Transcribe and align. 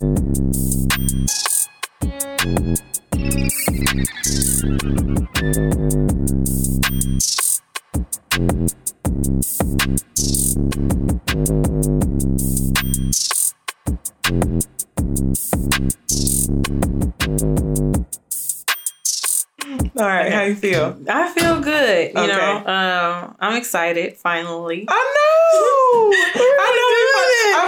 All 0.00 0.06
right, 20.06 20.32
how 20.32 20.42
you 20.42 20.54
feel? 20.54 20.96
I 21.08 21.28
feel 21.32 21.60
good. 21.60 22.12
You 22.14 22.20
Okay. 22.22 22.26
know, 22.28 22.56
um, 22.66 23.36
I'm 23.40 23.56
excited. 23.56 24.16
Finally. 24.16 24.84
I 24.88 25.14
know. 25.16 26.10
I 26.60 26.68
know. 26.76 26.87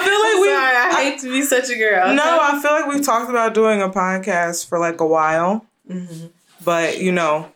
I 0.01 0.05
feel 0.05 0.21
like 0.21 0.41
we. 0.41 0.49
sorry, 0.49 0.77
I 0.77 0.89
I- 0.91 1.03
hate 1.11 1.21
to 1.21 1.31
be 1.31 1.43
such 1.43 1.71
a 1.71 1.77
girl. 1.77 2.15
no, 2.15 2.23
I 2.43 2.61
feel 2.63 2.73
like 2.73 2.87
we've 2.87 3.05
talked 3.05 3.31
about 3.31 3.55
doing 3.55 3.83
a 3.83 3.89
podcast 3.89 4.69
for 4.69 4.79
like 4.79 5.01
a 5.01 5.07
while, 5.07 5.67
Mm-hmm. 5.89 6.27
but 6.65 7.01
you 7.01 7.13
know, 7.13 7.51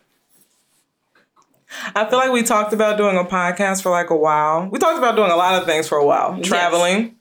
I 1.95 2.05
feel 2.09 2.19
like 2.19 2.31
we 2.31 2.43
talked 2.43 2.73
about 2.73 2.97
doing 2.97 3.17
a 3.17 3.23
podcast 3.23 3.81
for 3.83 3.89
like 3.89 4.09
a 4.09 4.15
while. 4.15 4.67
We 4.69 4.79
talked 4.79 4.97
about 4.97 5.15
doing 5.15 5.31
a 5.31 5.35
lot 5.35 5.59
of 5.61 5.67
things 5.67 5.87
for 5.87 5.97
a 5.97 6.05
while, 6.05 6.39
traveling. 6.41 7.15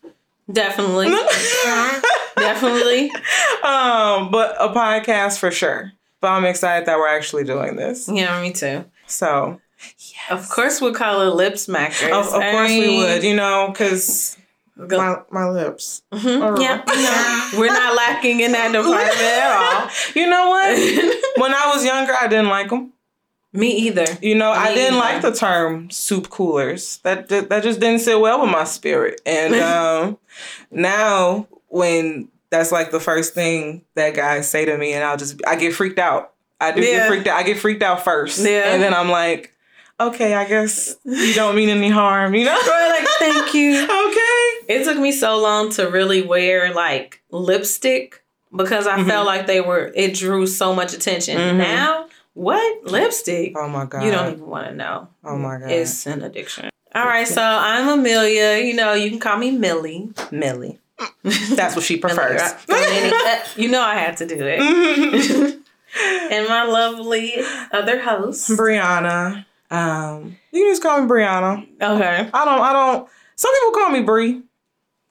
definitely, 0.51 1.09
definitely. 2.37 3.11
um, 3.63 4.31
but 4.31 4.57
a 4.61 4.69
podcast 4.69 5.39
for 5.39 5.51
sure. 5.51 5.93
But 6.21 6.29
I'm 6.33 6.45
excited 6.45 6.87
that 6.87 6.99
we're 6.99 7.09
actually 7.09 7.45
doing 7.45 7.77
this. 7.77 8.09
Yeah, 8.09 8.41
me 8.41 8.53
too. 8.53 8.85
So, 9.07 9.61
Yes. 9.99 10.31
Of 10.31 10.49
course, 10.49 10.81
we'll 10.81 10.95
call 10.95 11.21
it 11.21 11.35
lip 11.35 11.55
smackers. 11.55 12.11
of, 12.11 12.29
of 12.29 12.41
I 12.41 12.53
course 12.53 12.71
we 12.71 12.97
would, 12.97 13.23
you 13.23 13.37
know, 13.37 13.69
because 13.71 14.39
go- 14.89 14.97
my, 15.31 15.45
my 15.45 15.49
lips. 15.49 16.03
Mhm. 16.13 16.61
Yeah, 16.61 16.83
no, 16.87 17.51
we're 17.61 17.67
not 17.73 17.95
lacking 17.97 18.41
in 18.41 18.53
that 18.53 18.73
department 18.73 19.21
at 19.21 19.83
all. 19.83 19.91
You 20.15 20.29
know 20.29 20.49
what? 20.49 20.77
when 21.41 21.55
I 21.55 21.71
was 21.75 21.85
younger, 21.85 22.13
I 22.15 22.27
didn't 22.29 22.49
like 22.49 22.71
them. 22.71 22.93
Me 23.53 23.71
either. 23.87 24.07
You 24.21 24.35
know, 24.35 24.51
I 24.51 24.75
didn't 24.75 24.95
either. 24.99 25.05
like 25.15 25.23
the 25.23 25.33
term 25.33 25.89
soup 25.91 26.29
coolers. 26.29 26.99
That 27.05 27.29
that 27.29 27.49
that 27.51 27.63
just 27.63 27.79
didn't 27.79 28.01
sit 28.01 28.19
well 28.19 28.41
with 28.43 28.51
my 28.51 28.65
spirit. 28.65 29.21
And 29.25 29.55
um, 29.55 30.19
now, 30.73 31.47
when 31.69 32.29
that's 32.51 32.73
like 32.73 32.91
the 32.91 32.99
first 33.01 33.33
thing 33.35 33.83
that 33.95 34.15
guys 34.15 34.49
say 34.49 34.65
to 34.65 34.77
me, 34.77 34.93
and 34.93 35.05
I'll 35.05 35.17
just 35.17 35.41
I 35.47 35.55
get 35.57 35.73
freaked 35.73 35.99
out. 36.01 36.33
I 36.61 36.73
do 36.73 36.81
Yeah. 36.81 36.99
get 36.99 37.09
freaked 37.09 37.27
out. 37.29 37.39
I 37.39 37.43
get 37.45 37.59
freaked 37.59 37.83
out 37.83 38.03
first, 38.05 38.45
Yeah. 38.45 38.73
and 38.73 38.83
then 38.83 38.93
I'm 38.95 39.09
like, 39.11 39.55
okay, 40.01 40.35
I 40.35 40.45
guess 40.49 40.97
you 41.05 41.35
don't 41.35 41.55
mean 41.55 41.69
any 41.69 41.91
harm. 41.91 42.35
You 42.35 42.47
know? 42.47 42.53
Like, 42.55 43.07
thank 43.19 43.55
you. 43.55 43.85
okay. 43.85 44.24
It 44.69 44.85
took 44.85 44.99
me 44.99 45.13
so 45.13 45.39
long 45.41 45.71
to 45.73 45.89
really 45.91 46.23
wear 46.23 46.73
like 46.75 47.23
lipstick 47.31 48.23
because 48.55 48.87
I 48.87 48.99
Mhm. 48.99 49.07
felt 49.09 49.27
like 49.27 49.47
they 49.47 49.61
were. 49.61 49.93
It 49.95 50.15
drew 50.15 50.47
so 50.47 50.75
much 50.75 50.93
attention. 50.95 51.37
Mhm. 51.39 51.57
Now, 51.59 52.07
what 52.35 52.85
lipstick? 52.85 53.53
Oh 53.57 53.69
my 53.69 53.85
god. 53.85 54.03
You 54.05 54.11
don't 54.11 54.33
even 54.33 54.47
want 54.47 54.67
to 54.69 54.75
know. 54.75 55.09
Oh 55.25 55.37
my 55.37 55.59
god. 55.59 55.71
It's 55.71 56.07
an 56.07 56.23
addiction. 56.23 56.71
All 56.95 57.05
right, 57.05 57.27
so 57.27 57.43
I'm 57.43 57.89
Amelia. 57.89 58.59
You 58.65 58.75
know, 58.75 58.93
you 58.93 59.11
can 59.11 59.19
call 59.19 59.37
me 59.37 59.51
Millie. 59.51 60.11
Millie. 60.31 60.79
That's 61.55 61.75
what 61.75 61.85
she 61.85 61.97
prefers. 61.97 62.41
you 63.57 63.69
know, 63.69 63.81
I 63.83 63.97
had 63.97 64.17
to 64.19 64.27
do 64.27 64.37
it. 64.47 64.61
Mhm. 64.61 65.61
And 66.31 66.49
my 66.49 66.65
lovely 66.65 67.35
other 67.71 68.01
host. 68.01 68.51
Brianna. 68.51 69.45
Um, 69.71 70.37
you 70.51 70.63
can 70.65 70.73
just 70.73 70.83
call 70.83 71.01
me 71.01 71.07
Brianna. 71.09 71.65
Okay. 71.81 72.31
I 72.35 72.45
don't. 72.45 72.61
I 72.61 72.73
don't. 72.73 73.09
Some 73.37 73.53
people 73.55 73.73
call 73.81 73.91
me 73.91 74.01
Bree. 74.03 74.43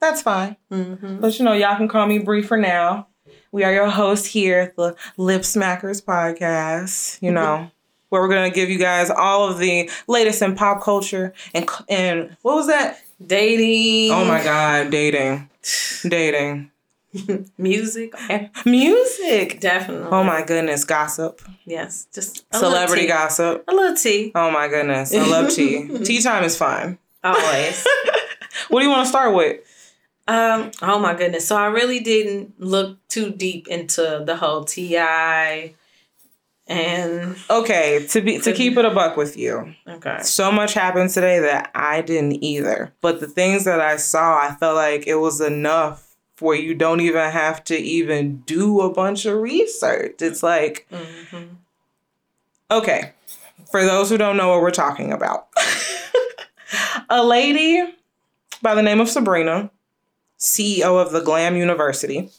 That's 0.04 0.20
fine. 0.22 0.56
hmm 0.70 1.16
But 1.18 1.38
you 1.38 1.44
know, 1.46 1.54
y'all 1.54 1.76
can 1.76 1.88
call 1.88 2.06
me 2.06 2.18
Bree 2.18 2.42
for 2.42 2.58
now. 2.58 3.06
We 3.52 3.64
are 3.64 3.72
your 3.72 3.88
hosts 3.88 4.26
here 4.26 4.58
at 4.60 4.76
the 4.76 4.94
Lip 5.16 5.42
Smackers 5.42 6.04
podcast. 6.04 7.22
You 7.22 7.30
know, 7.32 7.70
where 8.10 8.20
we're 8.20 8.28
gonna 8.28 8.50
give 8.50 8.68
you 8.68 8.78
guys 8.78 9.08
all 9.08 9.48
of 9.48 9.58
the 9.58 9.90
latest 10.06 10.42
in 10.42 10.56
pop 10.56 10.82
culture 10.82 11.32
and 11.54 11.66
and 11.88 12.36
what 12.42 12.54
was 12.54 12.66
that? 12.66 13.00
Dating. 13.24 14.12
Oh 14.12 14.26
my 14.26 14.42
God, 14.44 14.90
dating, 14.90 15.48
dating, 16.06 16.70
Music. 17.58 18.12
music. 18.66 19.60
Definitely. 19.60 20.08
Oh 20.10 20.22
my 20.24 20.42
goodness, 20.44 20.84
gossip, 20.84 21.40
Yes. 21.64 22.08
Just 22.12 22.44
a 22.52 22.58
celebrity 22.58 23.06
gossip. 23.06 23.64
A 23.68 23.72
little 23.72 23.96
tea. 23.96 24.32
Oh 24.34 24.50
my 24.50 24.68
goodness, 24.68 25.14
I 25.14 25.26
love 25.26 25.50
tea. 25.50 25.88
tea 26.04 26.20
time 26.20 26.44
is 26.44 26.58
fine. 26.58 26.98
Always. 27.22 27.86
What 28.68 28.80
do 28.80 28.84
you 28.86 28.90
want 28.90 29.04
to 29.06 29.08
start 29.08 29.34
with? 29.34 29.60
Um, 30.26 30.70
oh 30.82 30.98
my 30.98 31.14
goodness. 31.14 31.46
So 31.46 31.56
I 31.56 31.66
really 31.66 32.00
didn't 32.00 32.58
look 32.60 32.96
too 33.08 33.30
deep 33.30 33.68
into 33.68 34.22
the 34.24 34.36
whole 34.36 34.64
T.I. 34.64 35.74
and 36.66 37.36
Okay, 37.50 38.06
to 38.08 38.20
be 38.22 38.38
to 38.40 38.52
keep 38.52 38.76
it 38.78 38.84
a 38.86 38.90
buck 38.90 39.16
with 39.18 39.36
you. 39.36 39.74
okay. 39.86 40.18
So 40.22 40.50
much 40.50 40.72
happened 40.74 41.10
today 41.10 41.40
that 41.40 41.70
I 41.74 42.00
didn't 42.00 42.42
either. 42.42 42.92
But 43.02 43.20
the 43.20 43.28
things 43.28 43.64
that 43.64 43.80
I 43.80 43.96
saw, 43.96 44.38
I 44.40 44.54
felt 44.54 44.76
like 44.76 45.06
it 45.06 45.16
was 45.16 45.40
enough 45.42 46.16
where 46.40 46.56
you 46.56 46.74
don't 46.74 47.00
even 47.00 47.30
have 47.30 47.62
to 47.64 47.76
even 47.76 48.38
do 48.46 48.80
a 48.80 48.92
bunch 48.92 49.26
of 49.26 49.36
research. 49.40 50.16
It's 50.20 50.42
like, 50.42 50.86
hmm 50.90 51.44
okay, 52.70 53.12
for 53.70 53.84
those 53.84 54.08
who 54.08 54.16
don't 54.18 54.36
know 54.36 54.48
what 54.48 54.62
we're 54.62 54.70
talking 54.70 55.12
about, 55.12 55.48
a 57.10 57.22
lady 57.22 57.94
by 58.62 58.74
the 58.74 58.82
name 58.82 59.00
of 59.00 59.08
Sabrina, 59.08 59.70
CEO 60.44 61.00
of 61.00 61.12
the 61.12 61.20
Glam 61.20 61.56
University, 61.56 62.30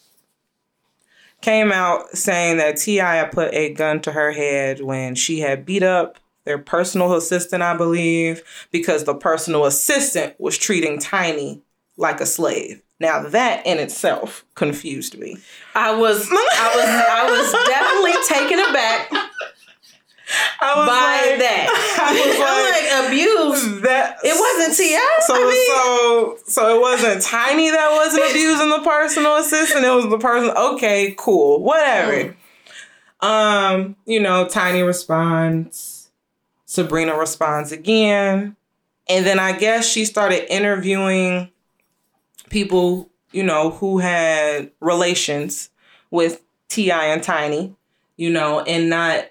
came 1.41 1.71
out 1.71 2.09
saying 2.17 2.57
that 2.57 2.77
T.I. 2.77 3.25
put 3.25 3.53
a 3.53 3.73
gun 3.73 4.01
to 4.01 4.11
her 4.11 4.31
head 4.31 4.81
when 4.81 5.16
she 5.16 5.39
had 5.39 5.66
beat 5.66 5.83
up 5.83 6.17
their 6.45 6.57
personal 6.57 7.13
assistant, 7.13 7.63
I 7.63 7.75
believe, 7.75 8.43
because 8.71 9.03
the 9.03 9.16
personal 9.16 9.66
assistant 9.66 10.39
was 10.39 10.57
treating 10.57 10.99
Tiny 10.99 11.61
like 11.97 12.21
a 12.21 12.25
slave. 12.25 12.81
Now 12.99 13.27
that 13.27 13.66
in 13.66 13.79
itself 13.79 14.45
confused 14.55 15.17
me. 15.17 15.37
I 15.73 15.93
was 15.93 16.27
I 16.31 16.72
was 16.75 16.85
I 16.87 17.29
was 17.29 17.51
definitely 17.67 18.13
taken 18.27 18.59
aback 18.69 19.24
by 20.59 21.27
like, 21.29 21.39
that. 21.39 21.67
I 22.01 22.13
was 22.13 22.35
I'm 22.39 23.03
like 23.03 23.07
abused. 23.07 23.83
that 23.83 24.17
It 24.23 24.35
wasn't 24.39 24.77
Ti. 24.77 24.97
So 25.25 25.35
I 25.35 25.49
mean, 25.49 25.67
so 25.67 26.51
so 26.51 26.75
it 26.75 26.81
wasn't 26.81 27.21
Tiny 27.21 27.69
that 27.69 27.91
wasn't 27.91 28.29
abusing 28.31 28.69
the 28.69 28.79
personal 28.79 29.37
assistant. 29.37 29.85
It 29.85 29.89
was 29.89 30.09
the 30.09 30.17
person. 30.17 30.51
Okay, 30.55 31.13
cool, 31.17 31.61
whatever. 31.61 32.35
Um, 33.21 33.95
you 34.05 34.19
know, 34.19 34.47
Tiny 34.47 34.81
responds. 34.81 36.09
Sabrina 36.65 37.17
responds 37.17 37.71
again, 37.71 38.55
and 39.07 39.25
then 39.25 39.39
I 39.39 39.57
guess 39.57 39.87
she 39.87 40.03
started 40.03 40.51
interviewing 40.53 41.49
people, 42.49 43.09
you 43.31 43.43
know, 43.43 43.71
who 43.71 43.99
had 43.99 44.71
relations 44.81 45.69
with 46.11 46.41
T.I. 46.69 47.05
and 47.05 47.23
Tiny, 47.23 47.75
you 48.17 48.29
know, 48.29 48.61
and 48.61 48.89
not 48.89 49.25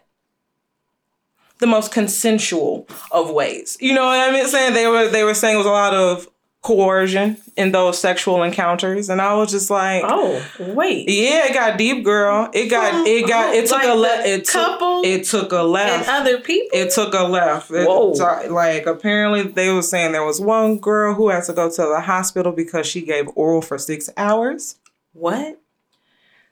the 1.59 1.67
most 1.67 1.93
consensual 1.93 2.87
of 3.11 3.31
ways. 3.31 3.77
You 3.81 3.95
know 3.95 4.05
what 4.05 4.19
I 4.21 4.33
mean? 4.33 4.47
Saying 4.49 4.75
they 4.75 4.87
were 4.87 5.09
they 5.09 5.25
were 5.25 5.35
saying 5.35 5.55
it 5.55 5.59
was 5.59 5.67
a 5.67 5.71
lot 5.71 5.95
of 5.95 6.29
coercion 6.63 7.37
in 7.57 7.73
those 7.73 7.99
sexual 7.99 8.43
encounters, 8.43 9.11
and 9.11 9.21
I 9.21 9.35
was 9.35 9.51
just 9.51 9.69
like, 9.71 10.03
oh 10.07 10.43
wait. 10.59 11.09
yeah, 11.11 11.47
it 11.47 11.53
got 11.55 11.77
deep, 11.77 12.05
girl. 12.05 12.49
It 12.55 12.69
got 12.69 13.07
it 13.07 13.29
got 13.29 13.55
it 13.55 13.67
took 13.69 13.79
Like 13.79 13.89
a 13.89 13.95
left. 13.95 14.27
It 14.27 14.45
took 14.47 14.53
couple 14.55 15.03
it 15.05 15.25
took 15.25 15.53
a 15.53 15.61
and 15.61 15.69
left. 15.71 16.09
other 16.09 16.41
people. 16.41 16.71
It 16.79 16.91
took 16.91 17.13
a 17.15 17.23
left. 17.25 17.71
It- 17.71 17.87
Whoa. 17.87 18.15
so, 18.15 18.25
like 18.51 18.87
apparently 18.87 19.43
they 19.43 19.71
were 19.73 19.83
saying 19.83 20.13
there 20.13 20.25
was 20.25 20.41
one 20.41 20.79
girl 20.79 21.13
who 21.15 21.29
had 21.29 21.45
to 21.45 21.53
go 21.53 21.69
to 21.71 21.83
the 21.83 22.01
hospital 22.01 22.51
because 22.51 22.87
she 22.87 23.03
gave 23.03 23.29
oral 23.35 23.61
for 23.61 23.77
six 23.79 24.09
hours. 24.17 24.77
What? 25.13 25.61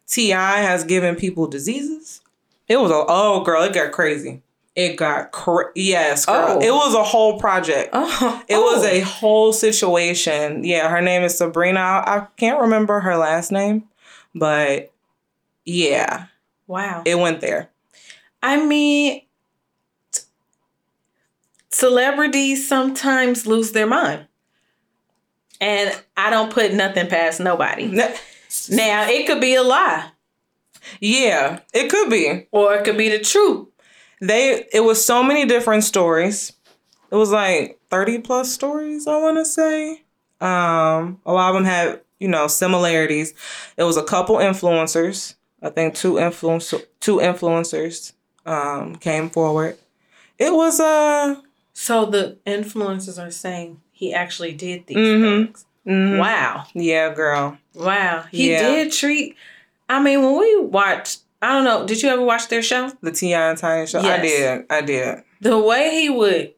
T.I. 0.07 0.61
has 0.61 0.85
given 0.85 1.17
people 1.17 1.47
diseases. 1.47 2.21
It 2.69 2.77
was 2.77 2.91
a 2.91 3.05
oh 3.09 3.43
girl, 3.45 3.63
it 3.63 3.73
got 3.73 3.93
crazy. 3.93 4.43
It 4.75 4.97
got 4.97 5.33
cra- 5.33 5.71
yes, 5.75 6.25
girl. 6.25 6.59
Oh. 6.59 6.61
It 6.61 6.71
was 6.71 6.95
a 6.95 7.03
whole 7.05 7.39
project. 7.39 7.91
Oh, 7.95 8.43
It 8.49 8.57
was 8.57 8.85
a 8.85 9.01
whole 9.01 9.53
situation. 9.53 10.65
Yeah, 10.65 10.89
her 10.89 11.01
name 11.03 11.23
is 11.23 11.37
Sabrina. 11.37 11.81
I, 11.81 12.17
I 12.17 12.27
can't 12.39 12.61
remember 12.61 13.01
her 13.01 13.17
last 13.17 13.53
name, 13.53 13.85
but 14.35 14.91
yeah, 15.67 16.27
wow. 16.67 17.03
it 17.05 17.19
went 17.19 17.41
there. 17.43 17.69
I 18.43 18.65
mean, 18.65 19.23
t- 20.11 20.23
celebrities 21.71 22.67
sometimes 22.69 23.47
lose 23.47 23.73
their 23.73 23.87
mind. 23.87 24.27
And 25.61 25.95
I 26.17 26.31
don't 26.31 26.51
put 26.53 26.73
nothing 26.75 27.07
past 27.09 27.39
nobody. 27.41 27.87
Now, 27.87 29.07
it 29.09 29.27
could 29.27 29.41
be 29.41 29.55
a 29.55 29.63
lie 29.63 30.11
Yeah, 31.01 31.61
it 31.73 31.89
could 31.89 32.11
be. 32.11 32.49
or 32.51 32.75
it 32.75 32.85
could 32.85 32.97
be 32.99 33.09
the 33.09 33.21
truth. 33.21 33.69
They 34.23 34.65
it 34.73 34.81
was 34.85 35.05
so 35.05 35.23
many 35.23 35.45
different 35.47 35.83
stories. 35.85 36.53
It 37.11 37.17
was 37.17 37.31
like 37.31 37.79
30 37.91 38.21
plus 38.21 38.51
stories, 38.53 39.07
I 39.07 39.19
want 39.19 39.37
to 39.37 39.45
say. 39.45 40.03
Um, 40.41 41.21
a 41.27 41.33
lot 41.33 41.51
of 41.51 41.55
them 41.57 41.65
had, 41.65 42.01
you 42.21 42.29
know, 42.29 42.47
similarities. 42.47 43.35
It 43.77 43.83
was 43.83 43.97
a 43.97 44.03
couple 44.05 44.37
influencers. 44.37 45.35
I 45.61 45.71
think 45.71 45.95
two 45.95 46.19
influence 46.19 46.73
two 47.01 47.17
influencers 47.17 48.13
um, 48.47 48.95
came 48.97 49.29
forward. 49.29 49.77
It 50.39 50.53
was 50.55 50.79
uh 50.81 51.41
So 51.75 52.07
the 52.07 52.39
influencers 52.47 53.21
are 53.21 53.31
saying 53.33 53.81
he 53.91 54.15
actually 54.15 54.53
did 54.53 54.87
these 54.87 54.97
Mhm. 54.99 55.47
things. 55.47 55.67
mhm. 55.87 56.19
Wow. 56.19 56.65
Yeah, 56.75 57.13
girl. 57.13 57.59
Wow. 57.75 58.25
He 58.31 58.51
Yeah. 58.51 58.59
did 58.63 58.93
treat 58.93 59.35
I 59.89 60.01
mean, 60.03 60.23
when 60.23 60.39
we 60.39 60.61
watched 60.61 61.21
I 61.43 61.49
don't 61.49 61.65
know, 61.65 61.85
did 61.85 62.01
you 62.01 62.09
ever 62.09 62.23
watch 62.23 62.47
their 62.47 62.63
show? 62.63 62.93
The 63.01 63.11
T.I. 63.11 63.51
and 63.51 63.59
Tiny 63.59 63.87
show. 63.89 64.01
Yes. 64.01 64.19
I 64.19 64.23
did. 64.23 64.67
I 64.71 64.81
did. 64.81 65.25
The 65.41 65.59
way 65.59 65.91
he 65.91 66.09
would 66.09 66.55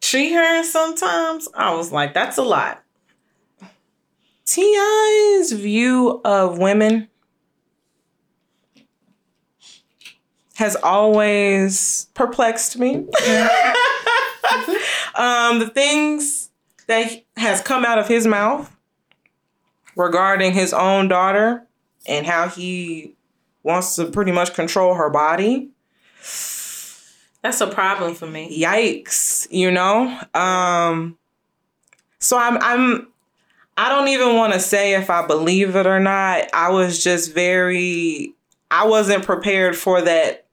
treat 0.00 0.32
her 0.32 0.64
sometimes, 0.64 1.46
I 1.54 1.74
was 1.74 1.92
like, 1.92 2.14
that's 2.14 2.38
a 2.38 2.42
lot. 2.42 2.82
T.I.'s 4.46 5.52
view 5.52 6.22
of 6.24 6.56
women 6.56 7.08
has 10.54 10.76
always 10.76 12.06
perplexed 12.14 12.78
me. 12.78 12.94
um, 15.14 15.58
the 15.58 15.70
things 15.74 16.48
that 16.86 17.22
has 17.36 17.60
come 17.60 17.84
out 17.84 17.98
of 17.98 18.08
his 18.08 18.26
mouth 18.26 18.74
regarding 19.94 20.54
his 20.54 20.72
own 20.72 21.08
daughter 21.08 21.66
and 22.06 22.24
how 22.24 22.48
he 22.48 23.15
wants 23.66 23.96
to 23.96 24.06
pretty 24.06 24.30
much 24.30 24.54
control 24.54 24.94
her 24.94 25.10
body. 25.10 25.68
That's 27.42 27.60
a 27.60 27.66
problem 27.66 28.14
for 28.14 28.26
me. 28.26 28.62
Yikes, 28.62 29.48
you 29.50 29.70
know? 29.70 30.18
Um 30.34 31.18
so 32.20 32.38
I'm 32.38 32.58
I'm 32.62 33.08
I 33.76 33.88
don't 33.90 34.08
even 34.08 34.36
want 34.36 34.54
to 34.54 34.60
say 34.60 34.94
if 34.94 35.10
I 35.10 35.26
believe 35.26 35.76
it 35.76 35.86
or 35.86 36.00
not. 36.00 36.48
I 36.54 36.70
was 36.70 37.02
just 37.02 37.34
very 37.34 38.34
I 38.70 38.86
wasn't 38.86 39.24
prepared 39.24 39.76
for 39.76 40.00
that. 40.00 40.44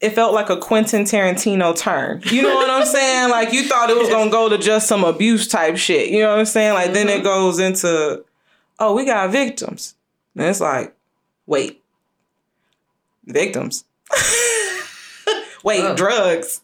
It 0.00 0.10
felt 0.10 0.34
like 0.34 0.50
a 0.50 0.58
Quentin 0.58 1.04
Tarantino 1.04 1.74
turn. 1.74 2.20
You 2.26 2.42
know 2.42 2.54
what 2.54 2.68
I'm 2.68 2.86
saying? 2.98 3.30
Like 3.30 3.52
you 3.54 3.62
thought 3.62 3.88
it 3.88 3.96
was 3.96 4.10
gonna 4.10 4.30
go 4.30 4.50
to 4.50 4.58
just 4.58 4.86
some 4.86 5.04
abuse 5.04 5.48
type 5.48 5.78
shit. 5.78 6.10
You 6.10 6.20
know 6.20 6.30
what 6.30 6.40
I'm 6.40 6.44
saying? 6.44 6.74
Like 6.74 6.92
then 6.92 7.08
it 7.08 7.24
goes 7.24 7.58
into, 7.58 8.22
oh, 8.78 8.94
we 8.94 9.06
got 9.06 9.30
victims. 9.30 9.94
And 10.34 10.44
it's 10.44 10.60
like, 10.60 10.94
wait, 11.46 11.82
victims. 13.26 13.84
wait, 15.64 15.80
Oh. 15.82 15.96
drugs. 15.96 16.60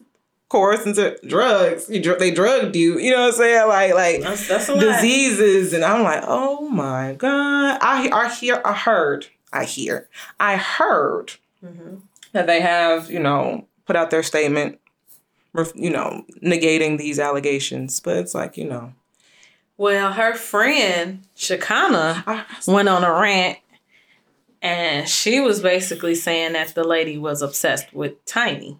Course 0.49 0.85
into 0.85 1.17
drugs. 1.25 1.89
You 1.89 1.99
dr- 1.99 2.19
they 2.19 2.29
drugged 2.29 2.75
you. 2.75 2.99
You 2.99 3.09
know 3.11 3.21
what 3.21 3.27
I'm 3.29 3.33
saying? 3.33 3.67
Like 3.67 3.93
like 3.95 4.21
That's, 4.21 4.47
that's 4.47 4.67
diseases, 4.67 5.73
and 5.73 5.83
I'm 5.83 6.03
like, 6.03 6.21
oh 6.27 6.69
my 6.69 7.13
god. 7.17 7.79
I 7.81 8.09
I 8.13 8.31
hear 8.35 8.61
I 8.63 8.73
heard 8.73 9.25
I 9.51 9.63
hear 9.63 10.07
I 10.39 10.57
heard 10.57 11.33
Mhm. 11.65 12.01
that 12.33 12.45
they 12.45 12.61
have 12.61 13.09
you 13.09 13.19
know 13.19 13.65
put 13.87 13.95
out 13.95 14.11
their 14.11 14.21
statement, 14.21 14.79
you 15.73 15.89
know 15.89 16.23
negating 16.43 16.99
these 16.99 17.17
allegations, 17.19 17.99
but 17.99 18.17
it's 18.17 18.35
like 18.35 18.55
you 18.55 18.65
know 18.65 18.93
Well, 19.75 20.13
her 20.13 20.35
friend, 20.35 21.23
Shakana, 21.35 22.45
went 22.67 22.89
on 22.89 23.03
a 23.03 23.11
rant 23.11 23.57
and 24.63 25.07
she 25.07 25.41
was 25.41 25.61
basically 25.61 26.15
saying 26.15 26.53
that 26.53 26.73
the 26.73 26.83
lady 26.85 27.17
was 27.17 27.41
obsessed 27.43 27.93
with 27.93 28.23
Tiny. 28.25 28.79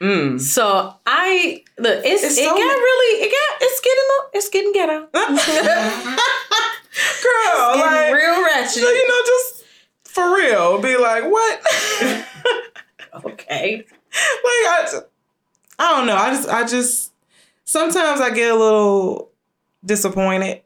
mm. 0.00 0.38
So 0.40 0.94
I 1.06 1.64
look, 1.78 2.04
it's, 2.04 2.22
It's 2.22 2.38
it 2.38 2.44
so 2.44 2.50
got 2.50 2.56
really 2.58 3.22
it 3.24 3.30
got 3.32 3.58
it's 3.62 3.80
getting 3.80 4.04
up, 4.20 4.30
it's 4.34 4.48
getting 4.50 4.72
ghetto. 4.72 5.08
girl, 7.22 7.74
Getting 7.74 7.92
like 7.92 8.14
real 8.14 8.42
ratchet. 8.44 8.82
so, 8.82 8.88
you 8.88 9.08
know 9.08 9.22
just 9.26 9.64
for 10.04 10.34
real, 10.36 10.78
be 10.80 10.96
like 10.96 11.24
what. 11.24 11.60
okay. 13.24 13.76
like 13.76 13.86
I, 14.14 14.80
just, 14.82 15.04
I 15.78 15.96
don't 15.96 16.06
know. 16.06 16.16
I 16.16 16.30
just 16.30 16.48
I 16.48 16.66
just 16.66 17.12
sometimes 17.64 18.20
I 18.20 18.30
get 18.30 18.50
a 18.50 18.56
little 18.56 19.30
disappointed 19.84 20.62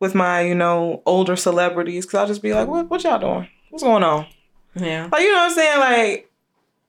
with 0.00 0.14
my 0.14 0.42
you 0.42 0.54
know 0.54 1.02
older 1.06 1.36
celebrities 1.36 2.06
because 2.06 2.20
I'll 2.20 2.26
just 2.26 2.42
be 2.42 2.54
like, 2.54 2.68
what 2.68 2.88
what 2.88 3.02
y'all 3.04 3.18
doing? 3.18 3.48
What's 3.70 3.82
going 3.82 4.04
on? 4.04 4.26
Yeah. 4.74 5.08
Like 5.10 5.22
you 5.22 5.32
know 5.32 5.38
what 5.38 5.50
I'm 5.50 5.54
saying? 5.54 5.80
Like 5.80 6.30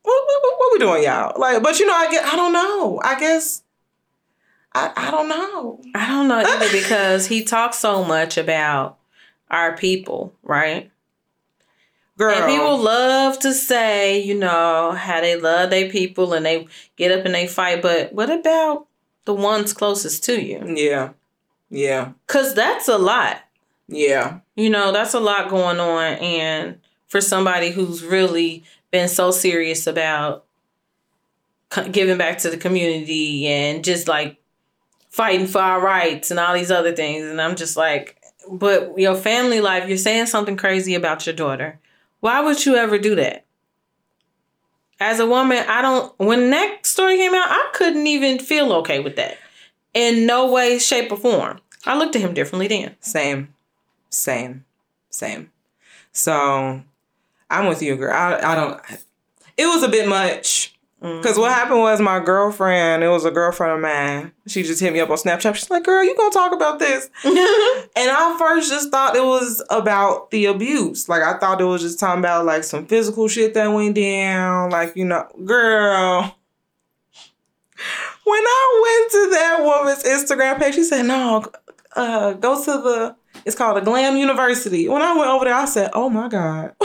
what 0.03 0.23
what, 0.25 0.43
what, 0.43 0.55
what 0.59 0.73
we 0.73 0.79
doing, 0.79 1.03
y'all? 1.03 1.39
Like, 1.39 1.61
but 1.63 1.79
you 1.79 1.85
know, 1.85 1.93
I 1.93 2.09
get 2.11 2.25
I 2.25 2.35
don't 2.35 2.53
know. 2.53 3.01
I 3.03 3.19
guess 3.19 3.63
I 4.73 4.91
I 4.95 5.11
don't 5.11 5.29
know. 5.29 5.81
I 5.95 6.07
don't 6.07 6.27
know 6.27 6.39
either 6.39 6.71
because 6.79 7.27
he 7.27 7.43
talks 7.43 7.77
so 7.79 8.03
much 8.03 8.37
about 8.37 8.97
our 9.49 9.75
people, 9.75 10.33
right? 10.43 10.91
Girl, 12.17 12.35
And 12.35 12.51
people 12.51 12.77
love 12.77 13.39
to 13.39 13.53
say, 13.53 14.21
you 14.21 14.35
know, 14.35 14.91
how 14.91 15.21
they 15.21 15.37
love 15.37 15.69
their 15.69 15.89
people 15.89 16.33
and 16.33 16.45
they 16.45 16.67
get 16.97 17.17
up 17.17 17.23
and 17.25 17.33
they 17.33 17.47
fight, 17.47 17.81
but 17.81 18.11
what 18.11 18.29
about 18.29 18.87
the 19.23 19.33
ones 19.33 19.71
closest 19.71 20.25
to 20.25 20.43
you? 20.43 20.61
yeah, 20.75 21.11
yeah, 21.69 22.11
Cuz 22.27 22.53
that's 22.53 22.87
a 22.87 22.97
lot. 22.97 23.41
yeah, 23.87 24.39
You 24.55 24.69
know, 24.69 24.91
that's 24.91 25.13
a 25.13 25.19
lot 25.19 25.49
going 25.49 25.79
on 25.79 26.13
and 26.15 26.79
for 27.07 27.21
somebody 27.21 27.71
who's 27.71 28.03
really 28.03 28.63
been 28.91 29.07
so 29.07 29.31
serious 29.31 29.87
about 29.87 30.45
giving 31.91 32.17
back 32.17 32.37
to 32.39 32.49
the 32.49 32.57
community 32.57 33.47
and 33.47 33.83
just 33.83 34.07
like 34.07 34.37
fighting 35.09 35.47
for 35.47 35.59
our 35.59 35.79
rights 35.81 36.31
and 36.31 36.39
all 36.39 36.53
these 36.53 36.71
other 36.71 36.95
things 36.95 37.23
and 37.25 37.41
I'm 37.41 37.55
just 37.55 37.77
like 37.77 38.15
but 38.49 38.97
your 38.97 39.15
family 39.15 39.61
life 39.61 39.87
you're 39.87 39.97
saying 39.97 40.27
something 40.27 40.57
crazy 40.57 40.95
about 40.95 41.25
your 41.25 41.35
daughter. 41.35 41.79
Why 42.19 42.41
would 42.41 42.65
you 42.65 42.75
ever 42.75 42.97
do 42.97 43.15
that? 43.15 43.45
As 44.99 45.19
a 45.19 45.25
woman, 45.25 45.63
I 45.67 45.81
don't 45.81 46.13
when 46.19 46.49
that 46.49 46.85
story 46.85 47.17
came 47.17 47.33
out, 47.33 47.47
I 47.49 47.69
couldn't 47.73 48.07
even 48.07 48.39
feel 48.39 48.73
okay 48.73 48.99
with 48.99 49.15
that. 49.15 49.37
In 49.93 50.25
no 50.25 50.51
way 50.51 50.77
shape 50.79 51.11
or 51.11 51.17
form. 51.17 51.59
I 51.85 51.97
looked 51.97 52.15
at 52.15 52.21
him 52.21 52.33
differently 52.33 52.67
then. 52.67 52.95
same, 52.99 53.53
same, 54.09 54.65
same. 55.09 55.51
So 56.11 56.81
I'm 57.49 57.67
with 57.67 57.81
you, 57.81 57.95
girl. 57.95 58.13
I 58.13 58.39
I 58.39 58.55
don't. 58.55 58.81
It 59.57 59.65
was 59.65 59.83
a 59.83 59.89
bit 59.89 60.07
much. 60.07 60.75
Mm-hmm. 61.01 61.21
Cause 61.21 61.37
what 61.37 61.53
happened 61.53 61.79
was 61.79 62.01
my 62.01 62.19
girlfriend, 62.19 63.05
it 63.05 63.07
was 63.07 63.23
a 63.23 63.31
girlfriend 63.31 63.71
of 63.71 63.79
mine. 63.79 64.33
She 64.47 64.63
just 64.63 64.81
hit 64.81 64.91
me 64.91 64.99
up 64.99 65.09
on 65.09 65.15
Snapchat. 65.15 65.55
She's 65.55 65.69
like, 65.69 65.85
"Girl, 65.85 66.03
you 66.03 66.15
gonna 66.17 66.29
talk 66.29 66.51
about 66.51 66.79
this?" 66.79 67.09
And 67.23 68.11
I 68.11 68.35
first 68.37 68.69
just 68.69 68.91
thought 68.91 69.15
it 69.15 69.23
was 69.23 69.63
about 69.69 70.29
the 70.31 70.45
abuse. 70.45 71.07
Like 71.07 71.23
I 71.23 71.37
thought 71.37 71.61
it 71.61 71.65
was 71.65 71.81
just 71.81 71.99
talking 71.99 72.19
about 72.19 72.45
like 72.45 72.65
some 72.65 72.85
physical 72.85 73.29
shit 73.29 73.53
that 73.53 73.67
went 73.67 73.95
down. 73.95 74.71
Like 74.71 74.95
you 74.97 75.05
know, 75.05 75.25
girl. 75.45 76.35
When 78.29 78.43
I 78.45 78.81
went 78.83 79.11
to 79.11 79.29
that 79.31 79.57
woman's 79.63 80.03
Instagram 80.03 80.59
page, 80.59 80.75
she 80.75 80.83
said, 80.83 81.05
"No, 81.05 81.45
uh, 81.95 82.33
go 82.33 82.63
to 82.63 82.71
the. 82.71 83.15
It's 83.45 83.55
called 83.55 83.77
a 83.77 83.81
Glam 83.81 84.17
University." 84.17 84.87
When 84.87 85.01
I 85.01 85.15
went 85.15 85.29
over 85.29 85.45
there, 85.45 85.55
I 85.55 85.65
said, 85.65 85.89
"Oh 85.93 86.09
my 86.09 86.27
god." 86.27 86.75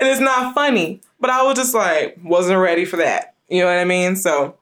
and 0.00 0.08
it's 0.08 0.20
not 0.20 0.54
funny. 0.54 1.00
But 1.20 1.30
I 1.30 1.42
was 1.42 1.56
just 1.56 1.74
like, 1.74 2.18
wasn't 2.22 2.58
ready 2.58 2.84
for 2.84 2.96
that. 2.96 3.34
You 3.48 3.60
know 3.60 3.66
what 3.66 3.78
I 3.78 3.84
mean? 3.84 4.16
So, 4.16 4.56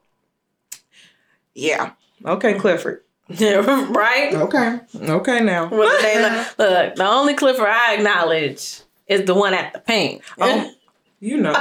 yeah. 1.53 1.91
Okay, 2.25 2.53
Clifford. 2.53 3.03
right? 3.29 4.31
Okay. 4.33 4.79
Okay 4.95 5.39
now. 5.41 5.67
Well, 5.67 6.01
they 6.01 6.21
look, 6.21 6.57
look, 6.59 6.95
the 6.95 7.07
only 7.07 7.33
Clifford 7.33 7.67
I 7.67 7.95
acknowledge 7.95 8.81
is 9.07 9.25
the 9.25 9.33
one 9.33 9.53
at 9.53 9.73
the 9.73 9.79
paint. 9.79 10.21
Oh, 10.39 10.71
you 11.19 11.37
know. 11.37 11.53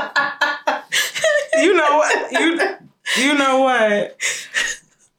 You 1.62 1.74
know 1.74 1.96
what? 1.96 2.32
You 2.32 2.60
you 3.16 3.34
know 3.34 3.60
what? 3.60 4.16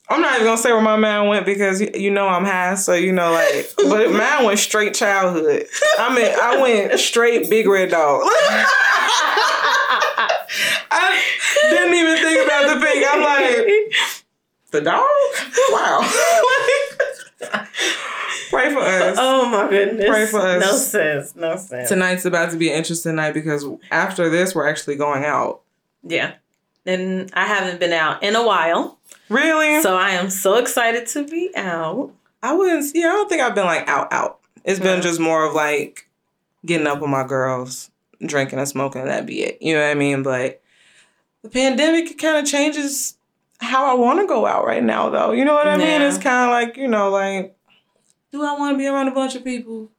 I'm 0.07 0.21
not 0.21 0.35
even 0.35 0.45
gonna 0.45 0.57
say 0.57 0.71
where 0.71 0.81
my 0.81 0.97
man 0.97 1.27
went 1.27 1.45
because 1.45 1.81
you, 1.81 1.89
you 1.95 2.11
know 2.11 2.27
I'm 2.27 2.45
high, 2.45 2.75
so 2.75 2.93
you 2.93 3.11
know 3.11 3.31
like. 3.31 3.71
But 3.77 4.11
mine 4.11 4.45
went 4.45 4.59
straight 4.59 4.93
childhood. 4.93 5.65
I 5.97 6.15
mean, 6.15 6.31
I 6.39 6.61
went 6.61 6.99
straight 6.99 7.49
big 7.49 7.67
red 7.67 7.89
dog. 7.89 8.21
I 10.91 11.21
didn't 11.69 11.93
even 11.95 12.17
think 12.17 12.45
about 12.45 12.73
the 12.73 12.85
pig. 12.85 13.03
I'm 13.09 13.21
like, 13.21 13.67
the 14.71 14.81
dog? 14.81 15.03
Wow. 15.71 16.01
Pray 18.49 18.71
for 18.73 18.79
us. 18.79 19.17
oh 19.19 19.49
my 19.49 19.67
goodness. 19.69 20.07
Pray 20.07 20.25
for 20.27 20.39
us. 20.39 20.61
No 20.61 20.77
sense. 20.77 21.35
No 21.35 21.57
sense. 21.57 21.89
Tonight's 21.89 22.25
about 22.25 22.51
to 22.51 22.57
be 22.57 22.69
an 22.69 22.77
interesting 22.77 23.15
night 23.15 23.33
because 23.33 23.65
after 23.91 24.29
this, 24.29 24.53
we're 24.53 24.67
actually 24.67 24.95
going 24.95 25.25
out. 25.25 25.61
Yeah. 26.05 26.35
And 26.85 27.31
I 27.33 27.45
haven't 27.47 27.79
been 27.79 27.93
out 27.93 28.21
in 28.21 28.35
a 28.35 28.45
while. 28.45 28.99
Really? 29.29 29.81
So 29.81 29.97
I 29.97 30.11
am 30.11 30.29
so 30.29 30.55
excited 30.55 31.07
to 31.07 31.25
be 31.25 31.49
out. 31.55 32.11
I 32.43 32.53
wouldn't. 32.53 32.85
Yeah, 32.93 33.07
I 33.07 33.13
don't 33.13 33.27
think 33.29 33.41
I've 33.41 33.55
been 33.55 33.65
like 33.65 33.87
out 33.87 34.13
out. 34.13 34.39
It's 34.63 34.79
been 34.79 35.01
just 35.01 35.19
more 35.19 35.45
of 35.45 35.53
like 35.53 36.07
getting 36.65 36.85
up 36.87 36.99
with 37.01 37.09
my 37.09 37.25
girls, 37.25 37.89
drinking 38.23 38.59
and 38.59 38.67
smoking. 38.67 39.01
and 39.01 39.09
That 39.09 39.25
be 39.25 39.41
it. 39.41 39.57
You 39.61 39.73
know 39.73 39.81
what 39.81 39.89
I 39.89 39.93
mean? 39.95 40.21
But 40.21 40.61
the 41.41 41.49
pandemic 41.49 42.17
kind 42.19 42.37
of 42.37 42.45
changes 42.45 43.17
how 43.59 43.85
I 43.89 43.93
want 43.99 44.19
to 44.19 44.27
go 44.27 44.45
out 44.45 44.65
right 44.65 44.83
now, 44.83 45.09
though. 45.09 45.31
You 45.31 45.45
know 45.45 45.53
what 45.55 45.67
I 45.67 45.77
mean? 45.77 46.01
It's 46.01 46.17
kind 46.17 46.49
of 46.49 46.51
like 46.51 46.77
you 46.77 46.87
know, 46.87 47.09
like, 47.09 47.55
do 48.31 48.43
I 48.43 48.53
want 48.53 48.75
to 48.75 48.77
be 48.77 48.85
around 48.87 49.07
a 49.07 49.11
bunch 49.11 49.35
of 49.35 49.43
people? 49.43 49.89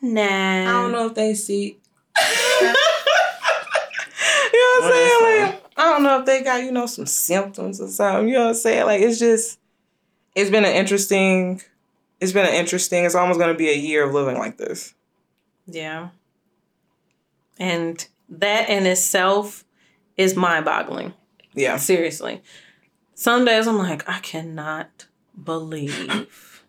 Nah. 0.00 0.22
I 0.22 0.64
don't 0.64 0.92
know 0.92 1.06
if 1.06 1.14
they 1.14 1.34
see. 1.34 1.78
what 4.80 4.92
I'm 4.92 5.00
oh, 5.00 5.20
saying? 5.20 5.46
Like, 5.46 5.64
I 5.76 5.82
don't 5.84 6.02
know 6.02 6.20
if 6.20 6.26
they 6.26 6.42
got 6.42 6.62
you 6.62 6.72
know 6.72 6.86
some 6.86 7.06
symptoms 7.06 7.80
or 7.80 7.88
something. 7.88 8.28
You 8.28 8.34
know 8.34 8.42
what 8.44 8.48
I'm 8.48 8.54
saying? 8.54 8.86
Like, 8.86 9.00
it's 9.02 9.18
just, 9.18 9.58
it's 10.34 10.50
been 10.50 10.64
an 10.64 10.74
interesting. 10.74 11.62
It's 12.20 12.32
been 12.32 12.46
an 12.46 12.54
interesting. 12.54 13.04
It's 13.04 13.14
almost 13.14 13.38
gonna 13.38 13.54
be 13.54 13.70
a 13.70 13.76
year 13.76 14.04
of 14.04 14.12
living 14.12 14.38
like 14.38 14.56
this. 14.58 14.94
Yeah. 15.66 16.08
And 17.58 18.06
that 18.28 18.68
in 18.68 18.86
itself 18.86 19.64
is 20.16 20.34
mind 20.36 20.64
boggling. 20.64 21.14
Yeah. 21.54 21.76
Seriously. 21.76 22.42
Some 23.14 23.44
days 23.44 23.66
I'm 23.66 23.78
like, 23.78 24.08
I 24.08 24.20
cannot 24.20 25.06
believe 25.42 26.62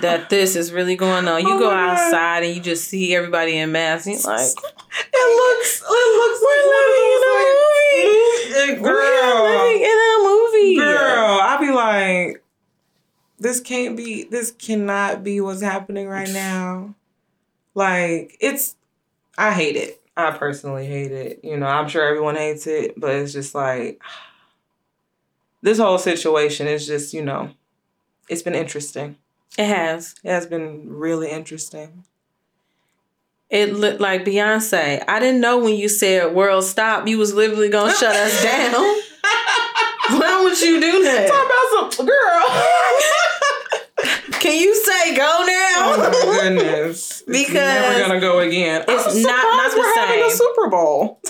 that 0.00 0.30
this 0.30 0.56
is 0.56 0.72
really 0.72 0.96
going 0.96 1.28
on. 1.28 1.42
You 1.42 1.54
Oh 1.54 1.58
go 1.58 1.70
my 1.70 1.76
God. 1.76 1.98
outside 1.98 2.44
and 2.44 2.54
you 2.54 2.62
just 2.62 2.88
see 2.88 3.14
everybody 3.14 3.56
in 3.58 3.72
masks. 3.72 4.06
And 4.06 4.16
you're 4.22 4.36
like, 4.36 4.48
It 4.96 5.36
looks. 5.36 5.80
It 5.80 6.08
looks 6.18 6.40
like 6.42 6.60
We're 6.64 6.74
living 6.74 7.06
in 7.12 7.22
a 7.22 7.32
one 7.34 7.42
of 7.42 8.46
those, 8.46 8.68
like, 8.68 8.82
girl. 8.82 9.42
we're 9.44 9.58
living 9.64 9.82
in 9.82 9.98
a 9.98 10.14
movie. 10.22 10.76
Girl, 10.76 11.38
I 11.42 11.56
be 11.60 11.70
like, 11.72 12.44
this 13.38 13.60
can't 13.60 13.96
be, 13.96 14.24
this 14.24 14.52
cannot 14.52 15.24
be 15.24 15.40
what's 15.40 15.62
happening 15.62 16.08
right 16.08 16.28
now. 16.32 16.94
Like, 17.74 18.36
it's, 18.40 18.76
I 19.36 19.52
hate 19.52 19.76
it. 19.76 20.00
I 20.16 20.30
personally 20.30 20.86
hate 20.86 21.10
it. 21.10 21.40
You 21.42 21.56
know, 21.56 21.66
I'm 21.66 21.88
sure 21.88 22.06
everyone 22.06 22.36
hates 22.36 22.66
it, 22.68 22.94
but 22.98 23.10
it's 23.14 23.32
just 23.32 23.54
like, 23.54 24.00
this 25.62 25.78
whole 25.78 25.98
situation 25.98 26.66
is 26.68 26.86
just, 26.86 27.12
you 27.12 27.22
know, 27.24 27.50
it's 28.28 28.42
been 28.42 28.54
interesting. 28.54 29.16
It 29.58 29.66
has. 29.66 30.14
It 30.24 30.30
has 30.30 30.46
been 30.46 30.88
really 30.88 31.30
interesting. 31.30 32.04
It 33.50 33.74
looked 33.74 34.00
like 34.00 34.24
Beyonce. 34.24 35.04
I 35.06 35.20
didn't 35.20 35.40
know 35.40 35.58
when 35.58 35.74
you 35.76 35.88
said 35.88 36.34
world 36.34 36.64
stop, 36.64 37.06
you 37.06 37.18
was 37.18 37.34
literally 37.34 37.68
gonna 37.68 37.94
shut 37.94 38.14
us 38.16 38.42
down. 38.42 38.72
Why 40.20 40.40
would 40.44 40.60
you 40.60 40.80
do 40.80 41.02
that? 41.04 41.28
Talk 41.28 41.46
about 41.46 41.94
some 41.94 42.06
girl. 44.30 44.40
Can 44.40 44.60
you 44.60 44.74
say 44.74 45.16
go 45.16 45.22
now? 45.46 45.94
oh 45.94 45.96
my 45.98 46.40
goodness. 46.42 47.22
It's 47.26 47.48
Because 47.48 47.54
never 47.54 48.00
gonna 48.08 48.20
go 48.20 48.40
again. 48.40 48.84
it's 48.86 49.06
I'm 49.16 49.22
not- 49.22 49.30
not 49.30 49.72
the 49.72 49.78
we're 49.80 49.94
having 49.94 50.24
a. 50.24 50.30
Super 50.30 50.68
Bowl. 50.68 51.20